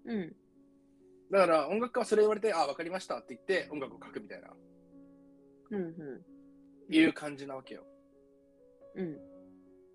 [0.06, 0.14] な。
[0.14, 0.36] んうんうん
[1.32, 4.50] だから音楽家はそれ言われて、あ、わかりましたって言って音楽を書くみたいな、
[5.70, 6.24] うんう
[6.90, 7.84] いう感じなわけよ。
[8.98, 9.18] んうん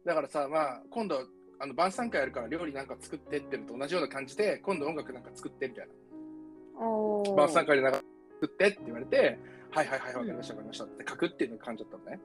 [0.04, 1.26] だからさ、まあ、今度、
[1.58, 7.34] あの晩餐会やるから料理なんか作ってってのと同じような感じで、今度音楽なんか作ってみたいな。
[7.36, 8.02] 晩餐会でなんか
[8.40, 9.38] 作ってって言われて、
[9.70, 12.20] はいはいはい、わかりました、わかりましたって書くっていうのが感じだったのね。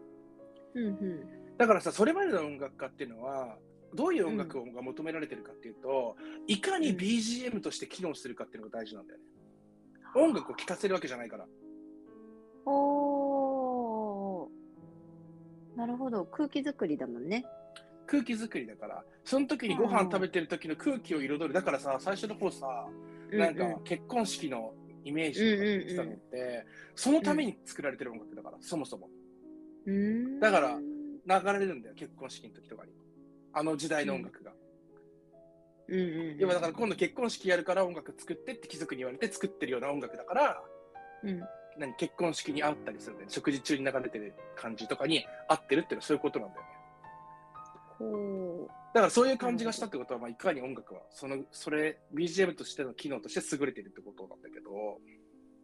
[0.75, 3.57] うんうんだからさ、それまでの音楽家っていうのは、
[3.93, 6.15] どういう音楽が求められてるかっていうと、
[6.47, 9.25] いかに BGM として機能するかっていうのが大事なんだよね。
[10.15, 11.45] 音楽を聴かせるわけじゃないから。
[12.65, 17.45] おーなるほど空気作りだもんね
[18.09, 21.53] 空気作りだから、その時にご飯食べてる時の空気を彩る。
[21.53, 22.87] だからさ、最初の方さ、
[23.31, 29.09] なんか結婚式のイメージとかって言ってたのって、そのために作られてる音楽だから、そもそも。
[30.39, 30.79] だから
[31.41, 32.91] 流れるんだよ、結婚式の時とかに。
[33.53, 34.51] あの時代の音楽が。
[35.87, 40.63] うんだから今度結婚式やるから音楽作ってって貴族に言われて作ってるような音楽だから、
[41.23, 41.41] うん
[41.77, 43.29] 何結婚式に合ったりするんだよ。
[43.29, 46.78] 食事中に流れてる感じとかに合ってるっていうのはそういうことなんだよね。
[47.99, 54.99] ほだからそういう感じがしたってことは、まあ、いかに音楽は、その、それ、BGM としての機能として優れているってことなんだけど、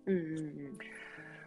[0.05, 0.77] ううんうんうん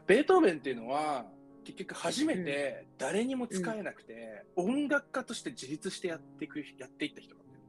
[0.06, 1.26] ベートーベンっていうのは、
[1.64, 7.60] 結局初めて誰にも使えなくて、音楽家として自立してやっていく、やっていった人なんだよ。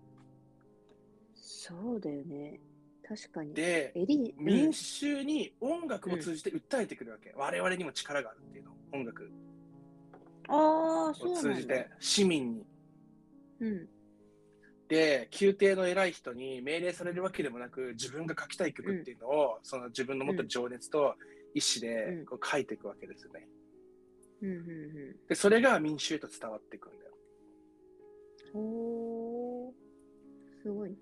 [1.36, 2.62] そうだよね
[3.06, 7.34] 確かにで、エリー民衆に音楽を通じて訴えてくるわけ。
[7.36, 8.72] 我々にも力があるっていうの。
[8.94, 9.30] 音楽
[10.48, 12.66] ああそう通じて、市民に。
[13.60, 13.90] うん
[14.90, 21.16] で、宮廷の偉い人に命令されるわけでもなく、自分が書きたい曲っていうのを、その自分の持ってる情熱と
[21.54, 23.48] 意志でこう書いていくわけですよね。
[24.42, 27.12] うんうんで、それが民衆へと伝わっていくんだよ。
[28.56, 29.74] うんおー
[30.64, 30.98] すごい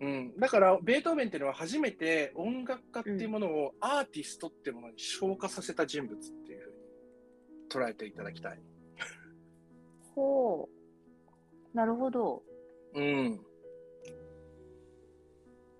[0.00, 0.36] うん。
[0.38, 6.60] だから、ベートーベンっていうのは初めて音楽家っていうものをアーティストっていうものに昇華させた人物っていう
[7.70, 8.58] ふうに捉えていただきたい。
[10.14, 10.81] ほう
[11.74, 12.42] なるほど
[12.94, 13.40] うん。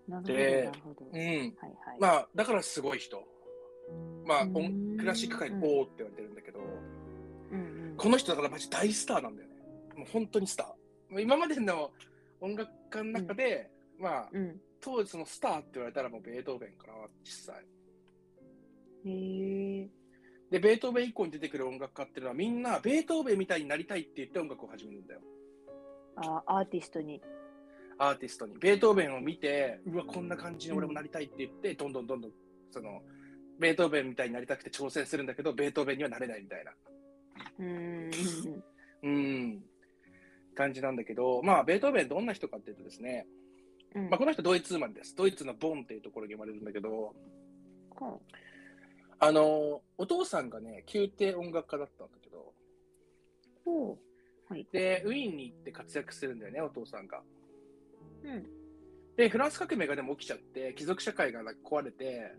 [0.09, 1.17] なるほどうん。
[1.17, 1.53] はいはい
[2.01, 3.23] まあ、だからすごい人。
[4.25, 9.55] まあ、クラシック界のうん王って言われてるんだけど、うんうんこの人だからマジ大スターなんだよね。
[9.97, 11.21] もう本当にスター。
[11.21, 11.91] 今までの
[12.41, 17.65] 音楽家の中で、まあ、うん当時そのスターって言われたらもうベートーベンかな、実際。
[19.05, 19.89] へえ
[20.51, 25.21] で、ベートーベン以降に出てくる音楽家っていうのはみんなベートーベンみたいになりたいって言って音楽を始めるんだよ。
[26.17, 27.21] あアーティストに。
[27.99, 28.57] アーティストに。
[28.59, 32.33] ベートーベンを見て、うわ、こんな感じに俺もなりたいって言って、どんどんどんどん、
[32.71, 33.03] その、
[33.59, 36.73] ベートーベンみたいになりたくて挑戦するんだけど、ベートーベンにはなれないみたいな。
[37.59, 38.63] うーん。
[39.03, 39.63] うん。
[40.55, 43.27] 感じなんだけど、まあ、ベートーベンどんな人かっていうとですね、
[43.95, 44.11] うん。
[44.11, 45.15] まあ、この人ドイツ生まれです。
[45.17, 47.15] ドイツのボンっていうところに生まれるんだけど、
[47.91, 48.21] ほ
[49.19, 52.53] あの、お父さんがね、宮廷音楽家だったんだけど、
[53.65, 54.12] うほう
[54.53, 57.23] はいで、ウィーンに行って活躍するんだよね、お父さんが。
[58.25, 58.47] うん
[59.17, 62.33] で、フランス革命がでも起きちゃって、貴族社会が壊れて、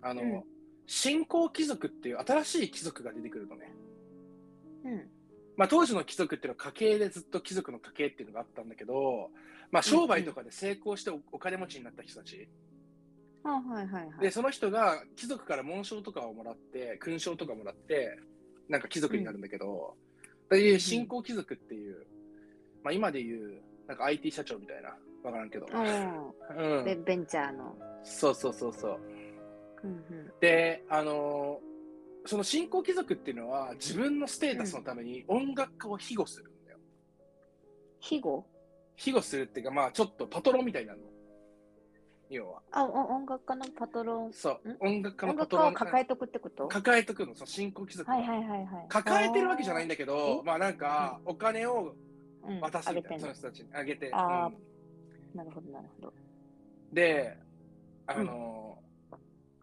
[0.00, 0.42] あの、うん
[0.86, 3.72] 新興貴族っていう新しい貴族が出てくるのね。
[4.84, 5.10] うん
[5.56, 9.30] まあ、当時の貴族っていうのは家系でずっと貴族の家系っていうのがあったんだけど、
[9.72, 12.48] まあ、商売とかで成功しておお金持ちになった人たち。
[13.42, 18.18] あはいはいはいで、その人が貴族から紋章とかをもらって、勲章とかもらって、
[18.68, 19.96] なんか貴族になるんだけど、
[20.50, 22.06] そういう新興貴族っていう、
[22.82, 24.90] まあ今でいう、なんか IT 社長みたいな、
[25.24, 25.66] わからんけど。
[25.72, 27.04] うんベうん。
[27.04, 29.00] ベンチャーのそうそうそうそう。
[29.82, 31.76] うんうんで、あのー
[32.28, 36.78] その新興貴族っていうのは自分のステータスのために音楽家を庇護するんだよ。
[38.00, 38.44] 庇護？
[38.96, 40.98] 庇護するっていうか、まあちょっとパトロンみたいなの。
[42.30, 42.62] 要は。
[42.72, 44.32] あお音楽家のパトロン。
[44.32, 44.76] そう、ん？
[44.80, 45.74] 音楽家のパトロン。
[45.74, 46.68] 抱えとくってこと？
[46.68, 48.16] 抱えとくの、その新興貴族は。
[48.16, 48.66] はいはいはいはい。
[48.88, 50.46] 抱えてるわけじゃないんだけど、え？
[50.46, 51.94] まあなんか、お金を
[52.44, 52.60] うん。
[52.60, 54.10] 渡すみたいな、その人たちにあげて。
[54.12, 54.50] あー。
[54.50, 55.36] うん。
[55.36, 56.12] なるほどなるほど。
[56.92, 57.36] で、
[58.06, 59.16] あのー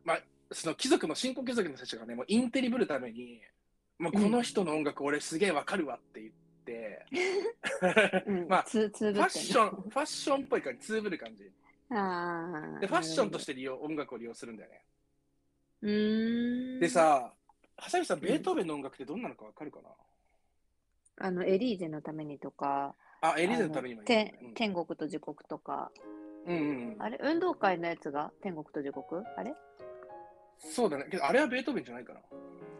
[0.03, 0.19] まあ、
[0.51, 3.41] その貴族の、新興貴族の人たちがね、もうインテリぶるために、
[3.99, 6.33] もうこの人の音楽俺すげえわかるわって言っ
[6.65, 7.05] て、
[8.27, 8.47] うん。
[8.51, 11.49] まあファッション、ファッションっぽい感じ、ツーブる感じ。
[11.91, 14.85] ああで、ファッションとして利用、音楽を利用するんだよね。
[15.81, 17.33] うーんでさ、
[17.77, 19.89] はさみさん、ベートーベンの音楽ってどんなのかわかるかな、
[21.17, 25.91] あの、エリーゼのためにとか、あ、エリーゼのためにもいいね天天国と地獄とか、
[26.45, 26.61] うん、うん
[26.93, 27.01] うん。
[27.01, 27.17] あれ？
[27.23, 28.31] 運動会のやつが？
[28.41, 29.23] 天国と地獄？
[29.37, 29.53] あれ？
[30.59, 31.05] そうだね。
[31.09, 32.19] けど、あれはベートーベンじゃないかな。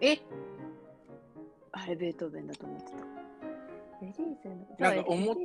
[0.01, 0.17] え？
[1.71, 2.97] あれベートーベンだと思ってた。
[2.97, 3.01] エ
[4.05, 4.67] リーゼの。
[4.79, 5.35] なんか思っ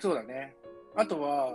[0.00, 0.54] そうだね。
[0.94, 1.52] あとは、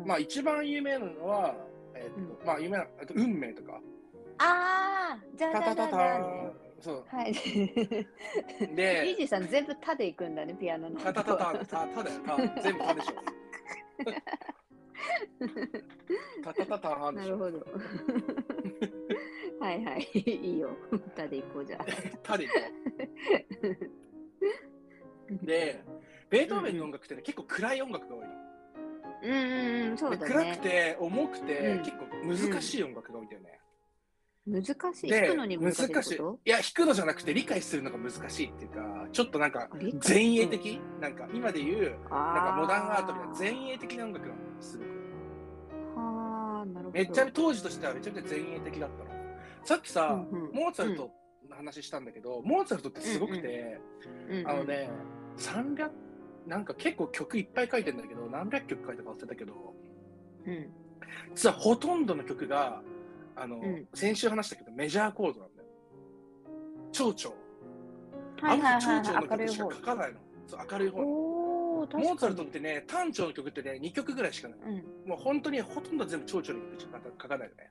[0.00, 1.54] うんまあ一番有名なのは、
[1.94, 3.80] えっと、うんまあ有名な、あと運命とか。
[4.38, 6.66] ああじゃあじゃあじゃあね。
[6.80, 7.04] そう。
[7.08, 7.30] はい。
[7.30, 11.00] イーで、ジーさん全部タで行くんだね、ピアノの。
[11.00, 12.36] タタタタ、タタだよ、タ。
[12.62, 13.14] 全部タでしょ。
[16.44, 17.12] タタタタでしょ。
[17.12, 17.66] なるほど。
[19.58, 20.06] はいはい。
[20.14, 20.76] いいよ。
[21.14, 21.86] タで行こうじゃあ。
[22.22, 22.54] タでいこ
[25.42, 25.82] うで、
[26.28, 28.45] ベートーベンの音楽ってね、結構暗い音楽が多いの。
[29.22, 30.18] うんうんうん、そうね。
[30.18, 32.06] 暗くて重くて、うん結構
[32.52, 33.60] 難しい音楽が多いんだよね。
[34.46, 35.10] 難しい？
[35.10, 36.38] で弾くのに難しいってこと？
[36.44, 40.14] いや、弾くのじゃなくて理解するのが難しいっていうか、ちょっとなんか理解？
[40.14, 44.88] 前衛的、なんか今で言う、なんかモダンアートみたいなあ前衛的な音楽なの、すごく。
[45.96, 46.98] はあ、なるほど。
[46.98, 49.10] めっちゃ当時としてはめちゃめちゃ前衛的だったの。
[49.64, 51.10] さっきさ、うんうんモーツァルト
[51.50, 53.80] の話したんだけど、モーツァルトってすごくて、
[54.28, 54.90] うんうんあのね、
[55.38, 55.90] 300、
[56.46, 59.74] なんか結構曲いっぱい書いてんだけど、何百曲書いたか忘れたけど、
[60.46, 60.70] うん。
[61.34, 62.82] 実はほとんどの曲が、
[63.34, 65.68] あの、うん先週話したけど、メジャーコードなんだよ。
[66.92, 67.36] 蝶々。
[68.40, 69.04] はいはいはいはい。
[69.04, 69.74] 々の曲しか。
[69.74, 70.20] 書かないの。
[70.46, 71.02] そう明るい方。
[71.02, 74.58] モーツァルトってね、単調の曲ってね、2曲ぐらいしかない。
[74.60, 74.72] う
[75.06, 75.08] ん。
[75.08, 77.70] もう本当にほとんど全部蝶々の曲しか書かないよね。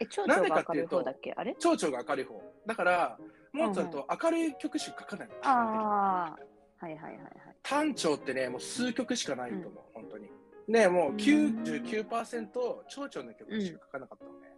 [0.00, 1.32] え、蝶々が明るい方だっけ？
[1.36, 1.54] あれ？
[1.58, 2.42] 蝶々が明るい方。
[2.66, 3.18] だから、
[3.52, 5.34] モーツァルトは明るい曲しか書かないの。
[5.42, 6.84] ああ。
[6.84, 7.53] はいはいはいはい。
[7.64, 10.28] 単調ってね、もう数曲しかないと思う、本当に。
[10.68, 12.48] ね、もう99%
[12.88, 14.48] 蝶々の曲しか書かなかったのね。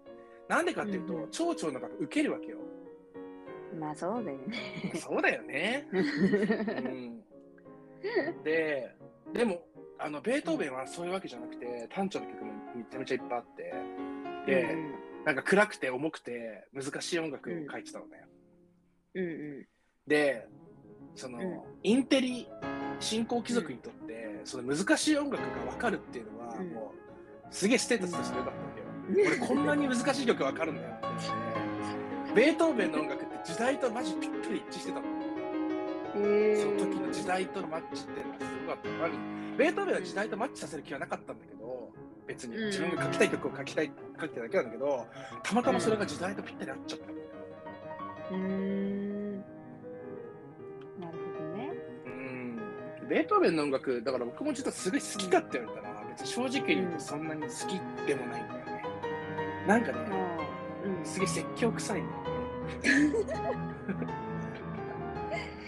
[0.49, 2.59] なんでかっていうと、うん蝶々の方が受けるわけよ。
[3.79, 4.93] まあそうだよね。
[5.01, 5.89] そうだよね。
[5.93, 5.97] う
[8.41, 8.95] ん、で、
[9.33, 9.63] でも、
[9.99, 13.75] あの、ベートーベンはそういうわけじゃなくて、単調の曲もめちゃめちゃいっぱいあって、
[14.47, 14.95] で、うん
[15.25, 18.25] なんか暗くて重くて難しい音楽を書いてたのね。
[19.15, 19.69] うんう
[20.07, 20.47] で、
[21.17, 22.49] その、うんインテリ
[23.01, 29.25] 新興貴族にとって、その難しい音楽が分かるっていうのは、うんもう、すげえステータスとして良かったわけよ。
[29.25, 29.29] ん。
[29.29, 31.17] 俺こんなに難しい曲分かるんだよって言
[32.25, 35.07] って、ベートーベンの音楽って時代とマジぴったり一致してたの。
[36.17, 38.89] へーその時の時代とのマッチっていうのがすごかった。
[39.09, 41.93] 何ベートーベンは時代とマッチさせる気はなかったんだけど、
[42.27, 45.07] 別にうん自分が書きたい曲を書きたい、書きたいだけなんだけど、
[45.43, 47.07] たまたまそれが時代とぴったり合っちゃった。
[48.35, 48.86] うーん。
[53.09, 57.53] ベートーベンの音楽、だから僕も実はすごい好きかって言われたら、別に正直に言うとそんなに好き
[58.07, 58.83] でもないんだよね。
[59.67, 59.99] なんかね。
[61.05, 63.17] すげえ説教臭いんだよね。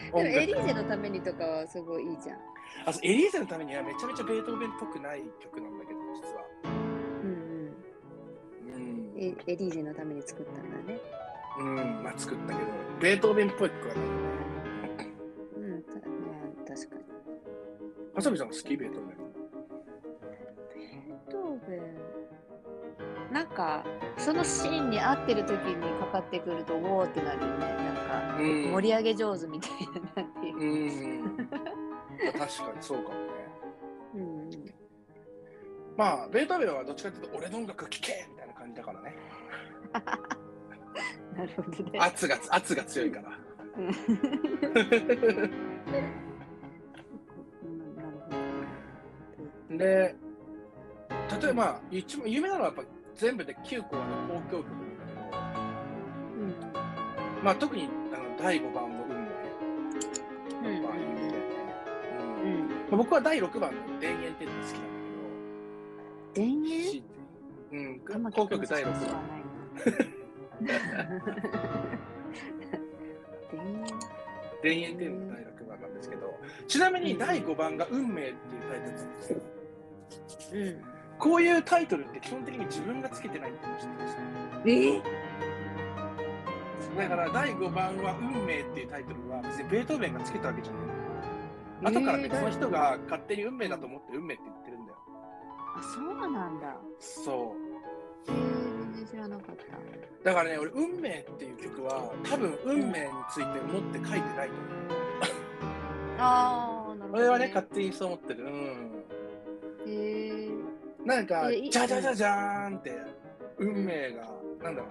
[0.09, 2.37] でもエリーゼのためにとかはすごいいいじゃん。
[2.87, 6.45] あエリーゼのためにはめちゃめちゃベートーベンっぽくない曲なんだけど、実は。
[6.65, 6.69] う
[7.27, 7.31] ん
[8.73, 8.85] うん
[9.15, 9.21] うん。。
[9.21, 10.99] エエリーゼのために作ったんだね。
[11.59, 12.61] うん、まあ作ったけど、
[13.01, 14.19] ベートーベンっぽい曲はないよね。
[18.19, 19.17] はさみさん好きベートーベン。
[20.75, 21.81] ベートーベン。
[23.33, 23.85] なんか、
[24.17, 27.59] そのシーンに合ってる時にかかってくると、おーってなるよね。
[27.59, 29.71] なんか、うん盛り上げ上手みたい
[30.17, 30.57] な、なんていう。
[30.59, 30.65] う
[31.35, 31.47] ん。
[31.47, 31.49] 確
[32.35, 32.51] かに
[32.81, 33.21] そうかもね。
[34.17, 34.51] うん。
[35.97, 39.17] まあ、ベートーベンはどっちかっていうと、俺の音楽聴けみたいな感じだからね。
[41.39, 42.01] なるほどね。
[42.01, 43.39] 圧が、圧が強いから。
[49.79, 50.15] で、
[51.41, 52.83] 例えば、一番有名なのはやっぱ
[53.15, 55.13] 全部で9個ある交響曲なんだけ
[56.63, 56.69] ど、
[57.43, 59.17] まあ特にあの第5番の運命
[60.75, 60.85] うん。
[60.85, 61.37] は有名だよね。
[62.45, 62.69] うんうん。
[62.69, 64.83] まあ僕は第6番の田園っていうのが好きなん
[66.35, 67.09] 田だ園けど、
[67.71, 69.23] うん、玉木交響曲第6君しか番。
[74.61, 74.95] 田園？
[74.95, 76.35] っていうのが第6番なんですけど、
[76.67, 78.35] ちなみに第5番が運命っていう
[78.69, 79.41] タイトルなんですよ。
[80.53, 80.83] うん。
[81.19, 84.17] こういうタイトルって基本的に自分がつけてないって知ってます
[84.67, 85.03] えー？
[86.97, 90.99] だから第5番は運命っていうタイトルは別にベートーベンがつけたわけじゃない。
[91.85, 94.99] 後から別の人が勝手に運命だと思って運命って言ってるんだよ。
[95.77, 96.77] あ、そうなんだ。
[96.99, 97.55] そ
[98.27, 99.63] えー、全然知らなかった。
[99.63, 100.25] う。
[100.25, 105.09] だからね、俺、運命っていう曲は多分運命について思って書いてないと思う。
[106.19, 108.45] ああ、なるほど、 俺はね、勝手にそう思ってる。
[108.45, 108.98] うん。
[111.05, 112.93] なんか、じゃじゃじゃじゃーんって、
[113.59, 114.29] 運命が、
[114.63, 114.87] なんだろ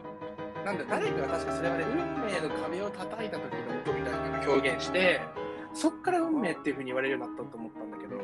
[0.62, 5.22] う、なんだ、誰かが確かそれはね、運命の壁を叩いた時の音みたいなのを表現して、
[5.74, 8.16] そっから運命っていうふうに言われるようになったと思ったんだけど、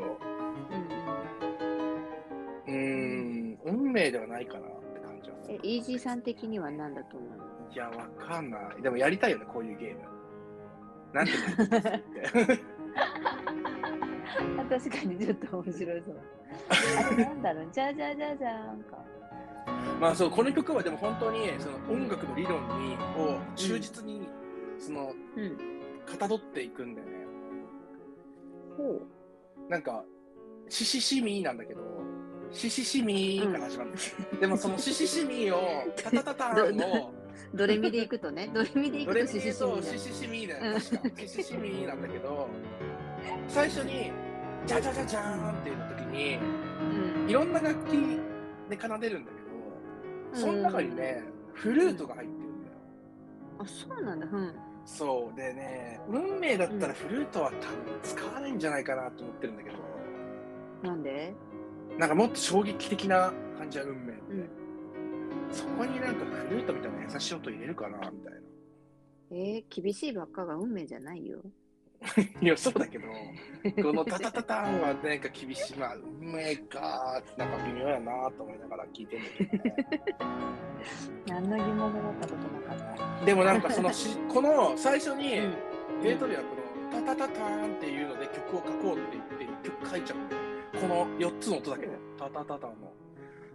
[2.67, 4.61] うん、うん運命ではないかなっ
[4.93, 5.59] て感じはする。
[5.63, 7.29] え、イージーさん的には何だと思う
[7.71, 8.81] いや、わかんない。
[8.81, 10.01] でもやりたいよね、こういうゲーム。
[11.13, 12.59] なんて言うんだっ
[14.69, 16.21] 確かにちょっと面白いそう。
[16.69, 18.97] あれなんだろう、じゃじゃじゃじゃんか。
[19.99, 24.27] まあそう、この曲はでも本当にその音楽の理論に、を忠実に、
[24.79, 25.57] その、うん、
[26.05, 27.13] かたどっていくんだよね。
[28.77, 29.69] ほうん。
[29.69, 30.03] なんか、
[30.69, 31.81] シシシミなんだけど、
[32.51, 33.91] シシシミーから始まる、
[34.33, 37.13] うん、でもそのシシシミーを、タタタタンを、
[37.53, 40.79] ドレミでいくとね、ドレミでいくとシシシミーだよ。
[40.79, 42.47] シシシミーなんだけど、
[43.47, 44.11] 最初に
[44.65, 46.37] じゃじゃじゃじゃーんっていう時に、
[47.23, 47.91] うん、いろんな楽器
[48.69, 52.75] で奏でるんだけど、その中にねフルートが入ってるんだよ。
[53.59, 54.25] あそうなんだ。
[54.25, 54.55] うん。
[54.85, 57.59] そうでね運命だったらフルートは多分
[58.03, 59.75] 使わないんじゃないかなと思ってるんだけど。
[60.83, 61.33] なんで？
[61.97, 64.49] なんかもっと衝撃的な感じは運命で、うん、
[65.51, 68.39] そこになんかフルートみたいな優しい音入れるかなみたいな。
[69.31, 71.39] えー、厳しいばっかが運命じゃないよ。
[72.41, 73.07] いや、そうだけど、
[73.81, 79.75] このタタタタンはなんか厳しい、まあ、うめえかーって、なんか微妙やなと思いながら聞いてんだけどね。
[81.27, 83.25] 何の疑問も持ったことなかった。
[83.25, 85.29] でもなんかそのし、この最初に、
[86.01, 92.91] デートではこのタタタタンっていうので曲を書こうって言って、曲書いちゃうこの4つの音だけで、タタタタンの。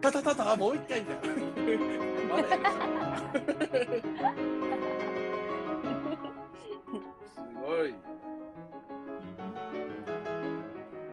[0.00, 1.18] タタタタもう一回じゃん
[2.28, 2.62] まだやる
[7.26, 7.94] すごい。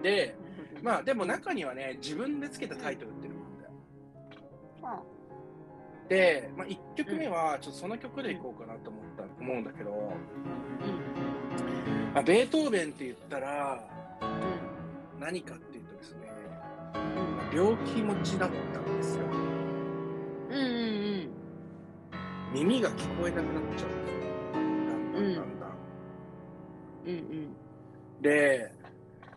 [0.01, 0.35] で
[0.81, 5.03] まあでも中にはね自分でつけたタイトルっていうのもあるんだよ、
[6.07, 9.99] で、まあ、1曲目はちょっとその曲でいこうかなと思ったん思うんだけど、うん。
[12.13, 13.81] まあ、ベートーベンって言ったら
[14.21, 14.25] う
[15.19, 16.27] 何かっていうとですね、
[17.53, 19.23] ん病気持ちだったんですよ。
[20.49, 21.29] うんうん
[22.53, 24.17] 耳が聞こえなくなっちゃうんですよ。
[24.53, 25.77] だんだんだんだん。
[27.05, 27.55] うんうん。
[28.21, 28.71] で、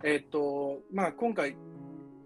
[0.03, 1.55] えっ、と、まあ今回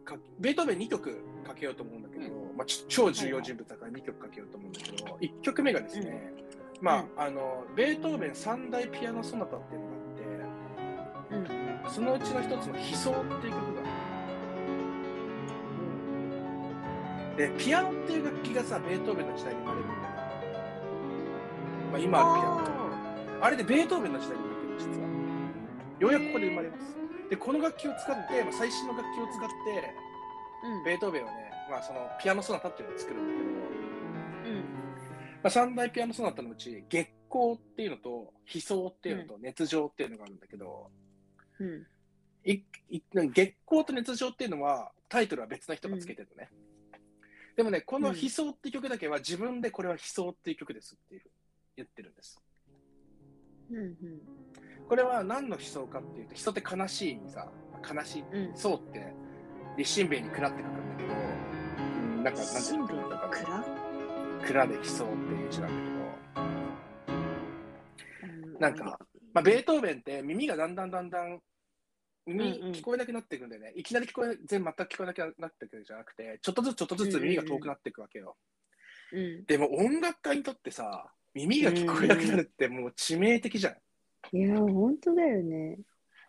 [0.04, 2.24] か、ベートーベン2曲かけようと思うんだけど、
[2.56, 6.32] まあ、ち超重要人物だから2曲かけようと思うんだけど、1曲目がですね、
[6.80, 13.84] まあ、あの、ベートーベン三大ピアノソナタっていうのがあって、うんそのうちの一つの悲壮っていう曲があ
[17.36, 17.48] る。
[17.48, 20.00] で、ピアノっていう楽器がさ、ベートーベンの時代に生まれるんだよ。
[21.92, 22.74] まあ今あるピアノと
[23.44, 25.08] あれでベートーベンの時代に生まれてる、実は。
[26.00, 26.96] ようやくここで生まれます。
[27.30, 29.54] で、この楽器を使って、まあ、最新の楽器を使って、
[30.64, 33.53] うんベートーベンはね、まあそのピアノソナタっていうのを作るんだけど、
[35.48, 40.90] あ、三大ピアノソナタのうち、月光っていうのと、悲壮っていうのと、熱情っていうのがあるんだけど、
[41.58, 41.86] うん。
[42.44, 46.50] いい月光と熱情っていうのはタイトルは別な人がつけてるのね、
[47.56, 51.22] でもねこの「悲壮」っていう曲だけは自分でこれは「悲壮」っていう曲ですっていう
[51.76, 52.40] 言ってるんです。
[53.70, 53.96] うんうん。
[54.88, 57.50] これは何の悲壮かっていうと人って悲しいにさ
[57.82, 58.56] 悲しいうん。
[58.56, 59.12] そうって
[59.78, 63.83] 立身弁に蔵って書くんだけど、うん、なんかなんていうのかな
[64.44, 65.76] 蔵蔵で悲壮っていう字なんだ
[68.54, 68.98] うんなんか
[69.32, 71.40] まあ、ベートーベンって耳がだんだんだんだん
[72.26, 72.72] 耳うんうん。
[72.72, 78.36] 聞こえなくなっていくんだよね、いきなり聞こえ全全く聞こえなくなっていくんじゃなくてちょっとずつちょっとずつ耳が遠くなっていくわけよ、
[79.12, 79.44] うん。
[79.44, 83.70] でも音楽家にとってさ耳が聞こえなくなるってもう致命的じゃ
[84.32, 85.78] ん、いや本当だよね。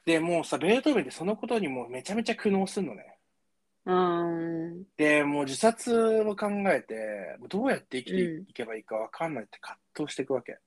[0.06, 3.15] でもうさベートーベンってそのことにもうめちゃめちゃ苦悩するのね
[3.86, 4.84] うん。
[4.98, 8.42] でもう自殺を考えてどうやって生きてうん。
[8.44, 10.58] いけばいいか分かんないって葛藤していくわけ、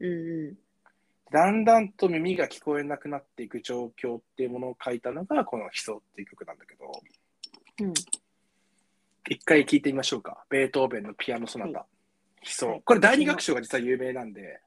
[0.00, 0.56] うんう
[1.30, 6.86] だんだんと耳が聞こえなくなっていく状況っていうものを書いたのがこの「悲壮」っていう曲なんだけど。
[6.86, 7.94] んうん。
[9.30, 10.46] 一回聞いてみましょうか。
[10.48, 11.80] ベートーベンのピアノソナタ。
[11.80, 11.86] は
[12.40, 12.82] 悲壮、はい。
[12.82, 14.60] これ第二楽章が実は有名なんで、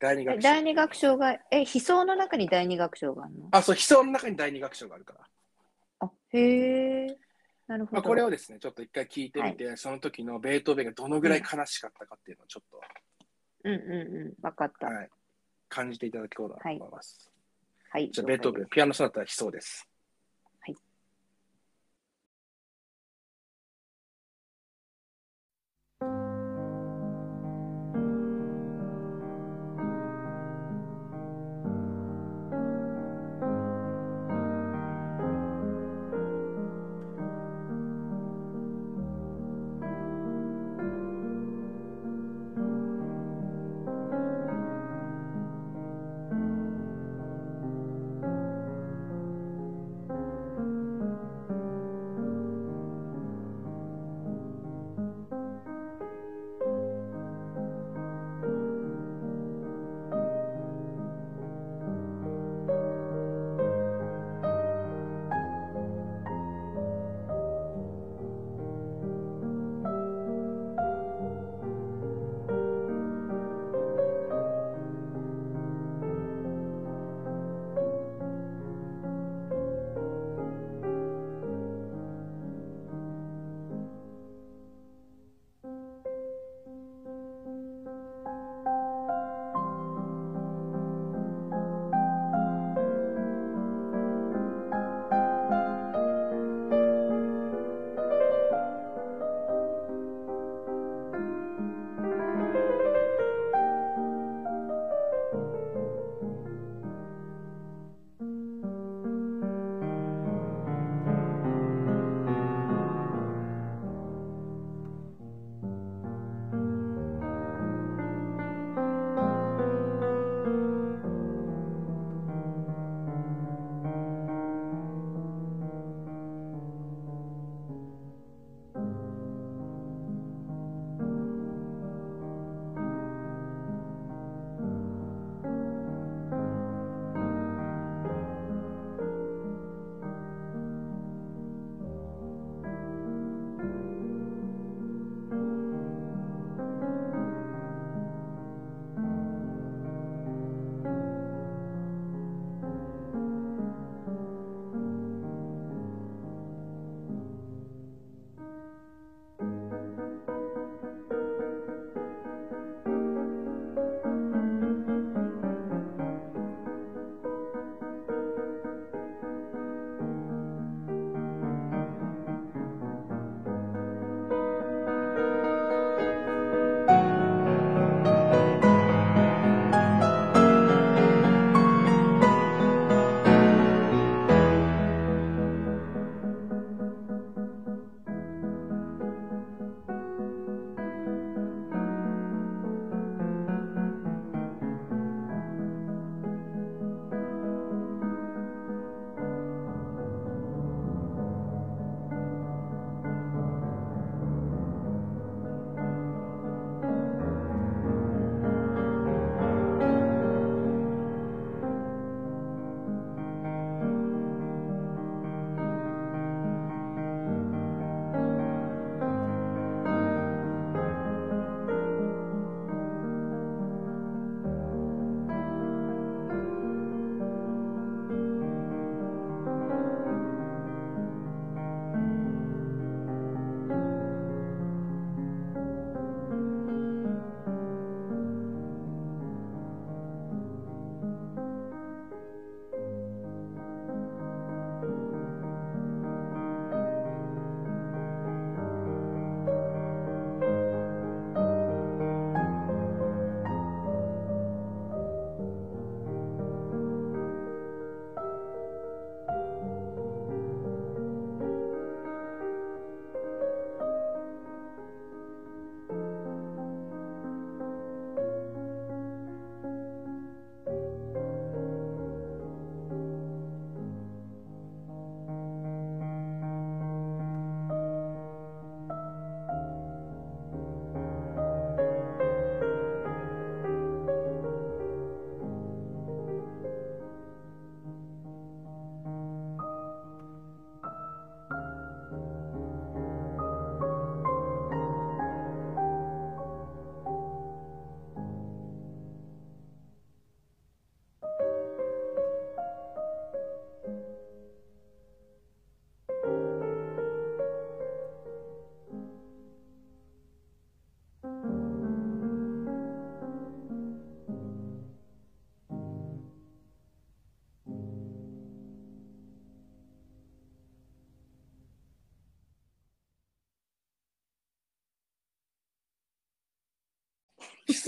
[0.00, 0.48] 第二え楽章。
[0.48, 3.48] 第二楽章がえ悲壮の中に第二楽章があるの？
[3.52, 5.20] あ、そう、悲壮の中に第二楽章があるから。
[6.00, 7.18] あへえ
[7.66, 8.02] まあ、なるほど。
[8.02, 12.80] これをですね、ちょっと一回聞いてみて、その時のベートーベンがどのぐらい悲しかったかっていうのをちょっと、
[13.64, 14.44] うんうんうん。
[14.44, 14.86] わかった。
[14.86, 15.08] ははい、
[15.68, 17.30] 感じていただこうかなと思います。
[17.98, 18.10] い。
[18.10, 19.87] じゃあ、ベートーベン、ピアノソナタ悲壮です。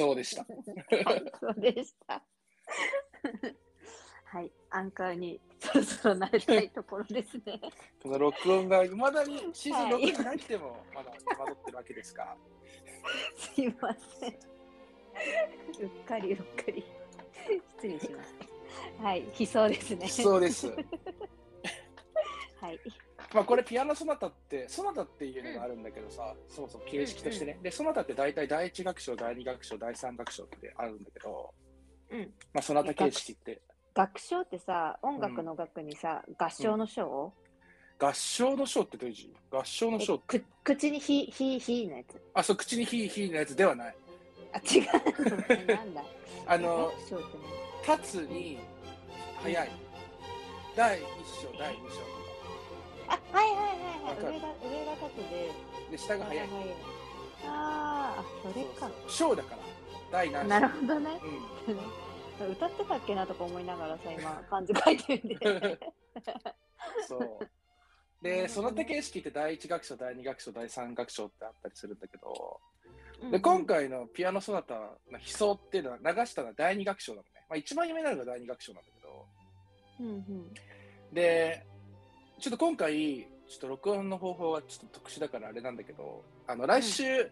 [0.00, 0.46] そうでした。
[1.38, 2.22] そうでした。
[4.24, 7.60] はい、 アンカーにそろそろ慣れたいところですね。
[8.02, 12.34] この録音がいまだにシー録音6なくてもまだ戸惑ってるわけですか。
[13.36, 14.30] すいません。
[14.30, 14.34] う
[15.84, 16.82] っかりうっかり。
[17.76, 18.34] 失礼します。
[19.02, 20.06] はい、悲壮ですね。
[20.06, 20.66] 悲壮です。
[22.60, 22.80] はい。
[23.32, 27.52] まあこれピアノソナタって、ソナタっていうのがあるんだけどさ、うん、そもそも形式としてね。
[27.52, 31.54] うんうん、で、ソナタって大体第一楽章、第二楽章、第三楽章ってあるんだけど、
[32.10, 32.20] うん。
[32.52, 33.60] まあソナタ形式って。
[33.94, 37.32] 楽章ってさ、音楽の楽にさ、うん、合唱の章、
[38.00, 39.32] うん、合唱の章ってどういう字？
[39.50, 40.42] 合唱の章って。
[40.64, 42.20] 口にひ、ひ、ひのやつ。
[42.34, 43.96] あ、そう、口にひ、ひのやつではない。
[44.52, 45.66] あ、違う。
[45.76, 46.04] なんだ？
[46.46, 46.90] あの、
[47.86, 48.58] 立つに、
[49.42, 49.70] 早い。
[50.76, 51.02] 第1
[51.42, 52.09] 章、第2章、
[53.10, 54.34] はいはいはいはい。
[54.34, 55.52] 上が上が縦で。
[55.90, 56.48] で下が速い。
[57.46, 58.90] ああそれか。
[59.08, 59.70] 小だから。
[60.10, 61.10] 第何なるほどね、
[62.38, 65.78] うん、 歌ってたっけなとか思いながらさ今漢字書いてるんで
[67.06, 67.48] そう。
[68.22, 72.60] で、その手形式って第一楽章、第二楽章、第三楽章ってあったりするんだけど、
[73.30, 74.80] で、今回のピアノソナタの
[75.12, 77.28] 悲壮っていうのは流したのは第二楽章なのね。
[77.48, 79.26] まあ一番有名なのが第二楽章なんだけど。
[80.00, 80.54] うんうん、
[81.14, 81.66] で、
[82.40, 87.30] ちょっと今回、ちょっと録音の方法はちょっと特殊だからあれなんだけど、あの来週、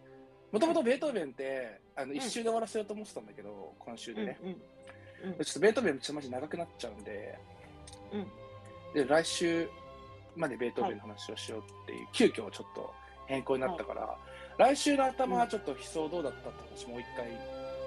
[0.51, 4.39] もともとベートーベンって、あの一周で終わらせようと思ってたんだけど、今週でね。
[4.41, 7.39] ちょっとベートーベン、ちょっとマジ長くなっちゃうんで、
[8.93, 9.67] で来週
[10.35, 12.93] までベートーベンの話をしようっていう、急遽ちょっと
[13.25, 14.15] 変更になったから、
[14.59, 17.25] 来週の頭はちょっと悲壮どうだったって話、もう一回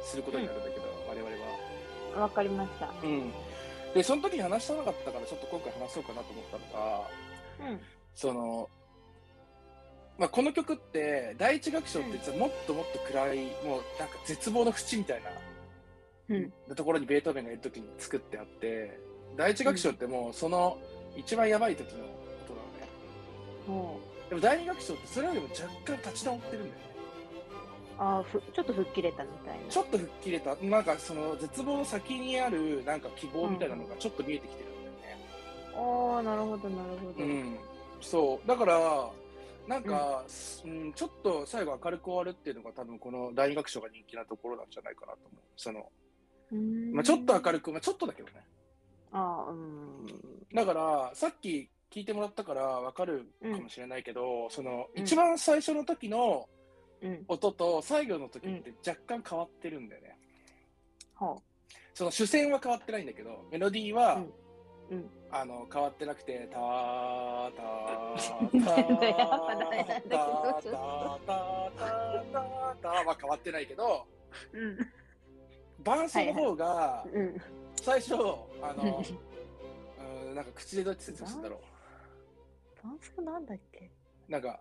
[0.02, 1.44] することになるんだけど、われ、我々
[2.16, 2.22] は。
[2.22, 2.90] わかりました。
[3.02, 3.32] うん。
[3.94, 7.08] で、その時に話さなかったから、ちょっと今回話そうかなと思ったのが、
[7.70, 7.80] うん、
[8.14, 8.68] その、
[10.18, 15.22] まあ、この曲って第一楽章って実はもっともっと暗い、うん、もうなんか絶望の淵みたい
[16.28, 18.98] な、うん、ところにベートーベンがいる時に作ってあって
[19.36, 20.78] 第一楽章ってもうその
[21.16, 24.26] 一番やばい時の音なのね、う。
[24.26, 26.91] ん、でも第二楽章ってそれよりも若干立ち直ってるんだよね。
[27.98, 29.68] あふちょっと吹っ切れたみたいな。
[29.68, 30.56] ちょっと吹っ切れた。
[30.56, 35.24] なんかその絶望の先にあるなんか希望みたいなのがちょっと見えてきてるんだよね、
[35.74, 37.58] うん、ああなるほどなるほど、うん、
[38.00, 38.48] そう。
[38.48, 39.10] だから
[39.68, 40.24] なんか、
[40.64, 45.40] うん、うん、ちょっと最後明るく終わるっていうのが多分この大学賞が人気なところなんじゃないかなと思う。
[45.56, 45.86] その
[46.92, 48.34] まあ、ちょっと明るく、まあ、ちょっとだけどね。
[49.12, 50.06] あうん。
[50.54, 56.61] だからさっき聞いてもらったから分かるかもしれないけど、うん、その一番最初の時の、うん
[57.28, 60.16] 音と最後の時って若干変わってるんだよね。
[61.16, 61.42] はあ、
[61.94, 64.22] その主戦は変わってないんだけど、メロディーは、
[64.90, 68.98] うん、あの変わってなくて、たーたーたーたー
[70.02, 74.06] たーたーたーは変わってないけど、
[74.52, 74.78] うん、
[75.82, 77.04] 伴奏の方が、
[77.80, 78.14] 最初、
[78.62, 79.02] あの、
[80.28, 81.60] うん、なんか口でどっち説明するんだろう。
[82.82, 83.90] 伴奏なんだっけ
[84.28, 84.60] なんか、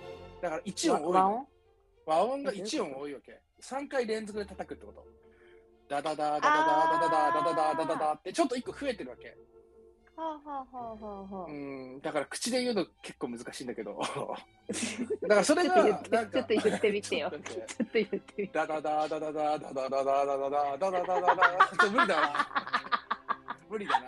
[0.41, 1.13] だから一音多いの。
[1.13, 1.47] 和音？
[2.05, 3.39] 和音が一音多いわけ。
[3.59, 5.05] 三回連続で叩くってこと。
[5.87, 9.37] ダダダダダダダダダダダダダダってちょっと一個増えてるわけ。
[10.15, 13.99] はあはあはあはあはあうん、だから口で言うの結構難しいんだけど。
[15.21, 17.51] だからそれがちょっと言ってなんかちょっと言ってみてよちょっと
[17.93, 18.49] 言ってみて。
[18.53, 22.47] ダダダダダダダダダダダダダダダダダダちょっと無理だな。
[23.69, 24.07] 無理だな。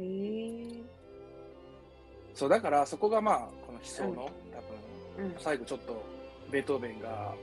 [0.00, 0.82] へえ。
[2.34, 4.24] そうだからそこがまあこの悲壮の、うん多
[5.18, 6.02] 分うん最後ちょっと
[6.50, 7.34] ベートーベンが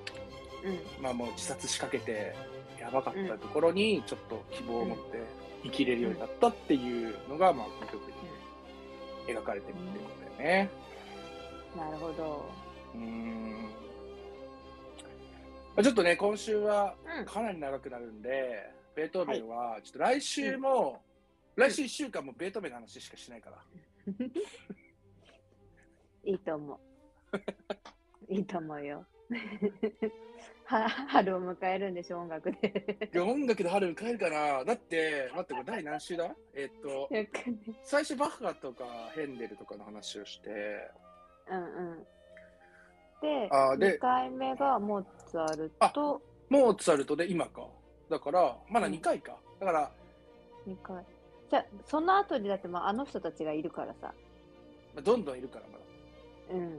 [0.63, 1.03] うん。
[1.03, 2.35] まあもう自殺しかけて
[2.79, 5.21] やばかったところにちょっと希望を持って
[5.63, 10.69] 生きれるようになったっていうのがまあこの曲に描かれてるっていうことだよね。
[11.75, 12.45] なるほど。
[12.95, 13.69] うーん。
[15.75, 21.01] あちょっとね、今週はうんかなり長くなるんで、ベートーベンは、ちょっと来週も、
[21.57, 23.57] 来週1週間もベートーベンの話しかしないから。
[26.23, 26.79] いいと思う。
[28.33, 29.03] いいと思うよ。
[30.65, 33.09] は春を迎えるんでしょ、音楽で。
[33.11, 36.35] いや、音楽で春迎えるかなだって、待って、これ第何週だ？
[36.53, 37.09] えっと、
[37.83, 38.85] 最初バッハとか
[39.15, 40.91] ヘンデルとかの話をして、
[41.49, 42.07] うんうん。
[43.21, 47.67] で、あーで2回目がモーツァルト、モーツァルトで今か。
[48.11, 49.39] だから、まだ2回か。
[49.59, 49.91] だから、
[50.67, 51.03] 2回。
[51.49, 54.13] じゃあその後にだって、まあ、あの人たちがいるからさ。
[54.93, 55.83] まあ、どんどんいるから、まだ。
[56.51, 56.71] うん。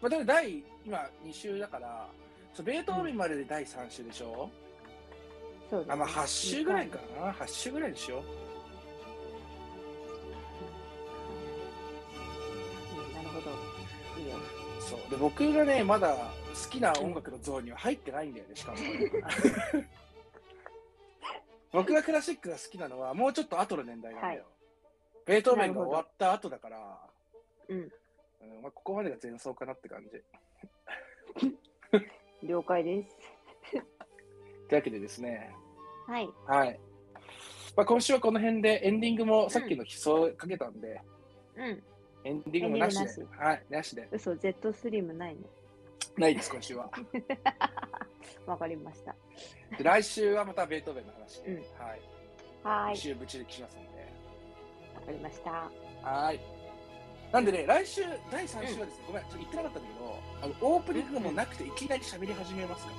[0.00, 2.08] まあ、でも第、今2週だから、
[2.54, 4.50] そうベートーベンまでで第3週でしょ、
[5.70, 8.20] そうです、あ、まあ8週ぐらいかな？8週ぐらいにしよう。
[8.20, 8.24] うん
[13.14, 13.50] なるほど。
[14.20, 14.36] いいよ。
[14.80, 15.10] そう。
[15.10, 18.78] で、僕がね、まだ好きな音楽のゾーンには入ってないんだよね、しかも。
[21.72, 24.44] 僕がクラシックが好きなのは、もうちょっと後の年代なんだよ。
[25.26, 26.98] ベートーベンが終わった後だから、
[27.68, 27.78] うん。
[27.78, 27.92] うん
[28.62, 30.22] まあ、ここまでが前奏かなって感じ。
[32.46, 33.16] 了解です。
[33.70, 35.54] というわけでですね、
[36.06, 36.28] はい。
[36.46, 36.80] はい。
[37.76, 41.00] まあ、今週はこの辺でエンディングもさっきの悲壮かけたんで、
[41.56, 41.82] うん。
[42.24, 44.08] エンディングもなしでエンディングはい、なしで。
[44.10, 45.42] 嘘、Z スリムないの。
[46.18, 46.90] ないです、今週は。
[48.46, 49.14] わかりました。
[49.76, 52.00] で来週はまたベートーベンの話で、うんはい。
[52.62, 52.96] はーい。
[52.96, 54.12] 来週ぶち抜きしますんで。
[54.94, 55.70] わかりました。
[56.02, 56.40] はい。
[57.32, 62.92] なんでね、来週、第3週はですね、ごめん、ちょっと言ってなかったんだけど、あのオープニングもなくて、いきなり喋り始めますか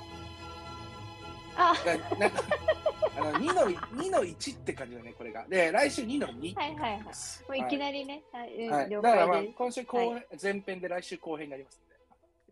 [1.56, 1.98] あ、ら。
[1.98, 2.42] だなんか、
[3.18, 5.44] あの2の、2の1って感じだね、これが。
[5.48, 6.54] で、来週2の2。
[6.54, 7.02] はいはいはい。
[7.02, 7.10] も
[7.50, 8.22] ういきなりね。
[8.32, 11.82] はい、うんはい、了だからまあ今週後編、前編で来週後編になりますす。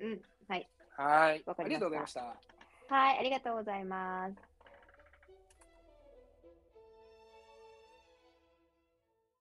[0.00, 0.20] うん。
[0.48, 0.68] はい。
[0.96, 1.42] はい。
[1.46, 2.20] わかりましたありがとうございました。
[2.88, 4.47] はい、ありがとうございます。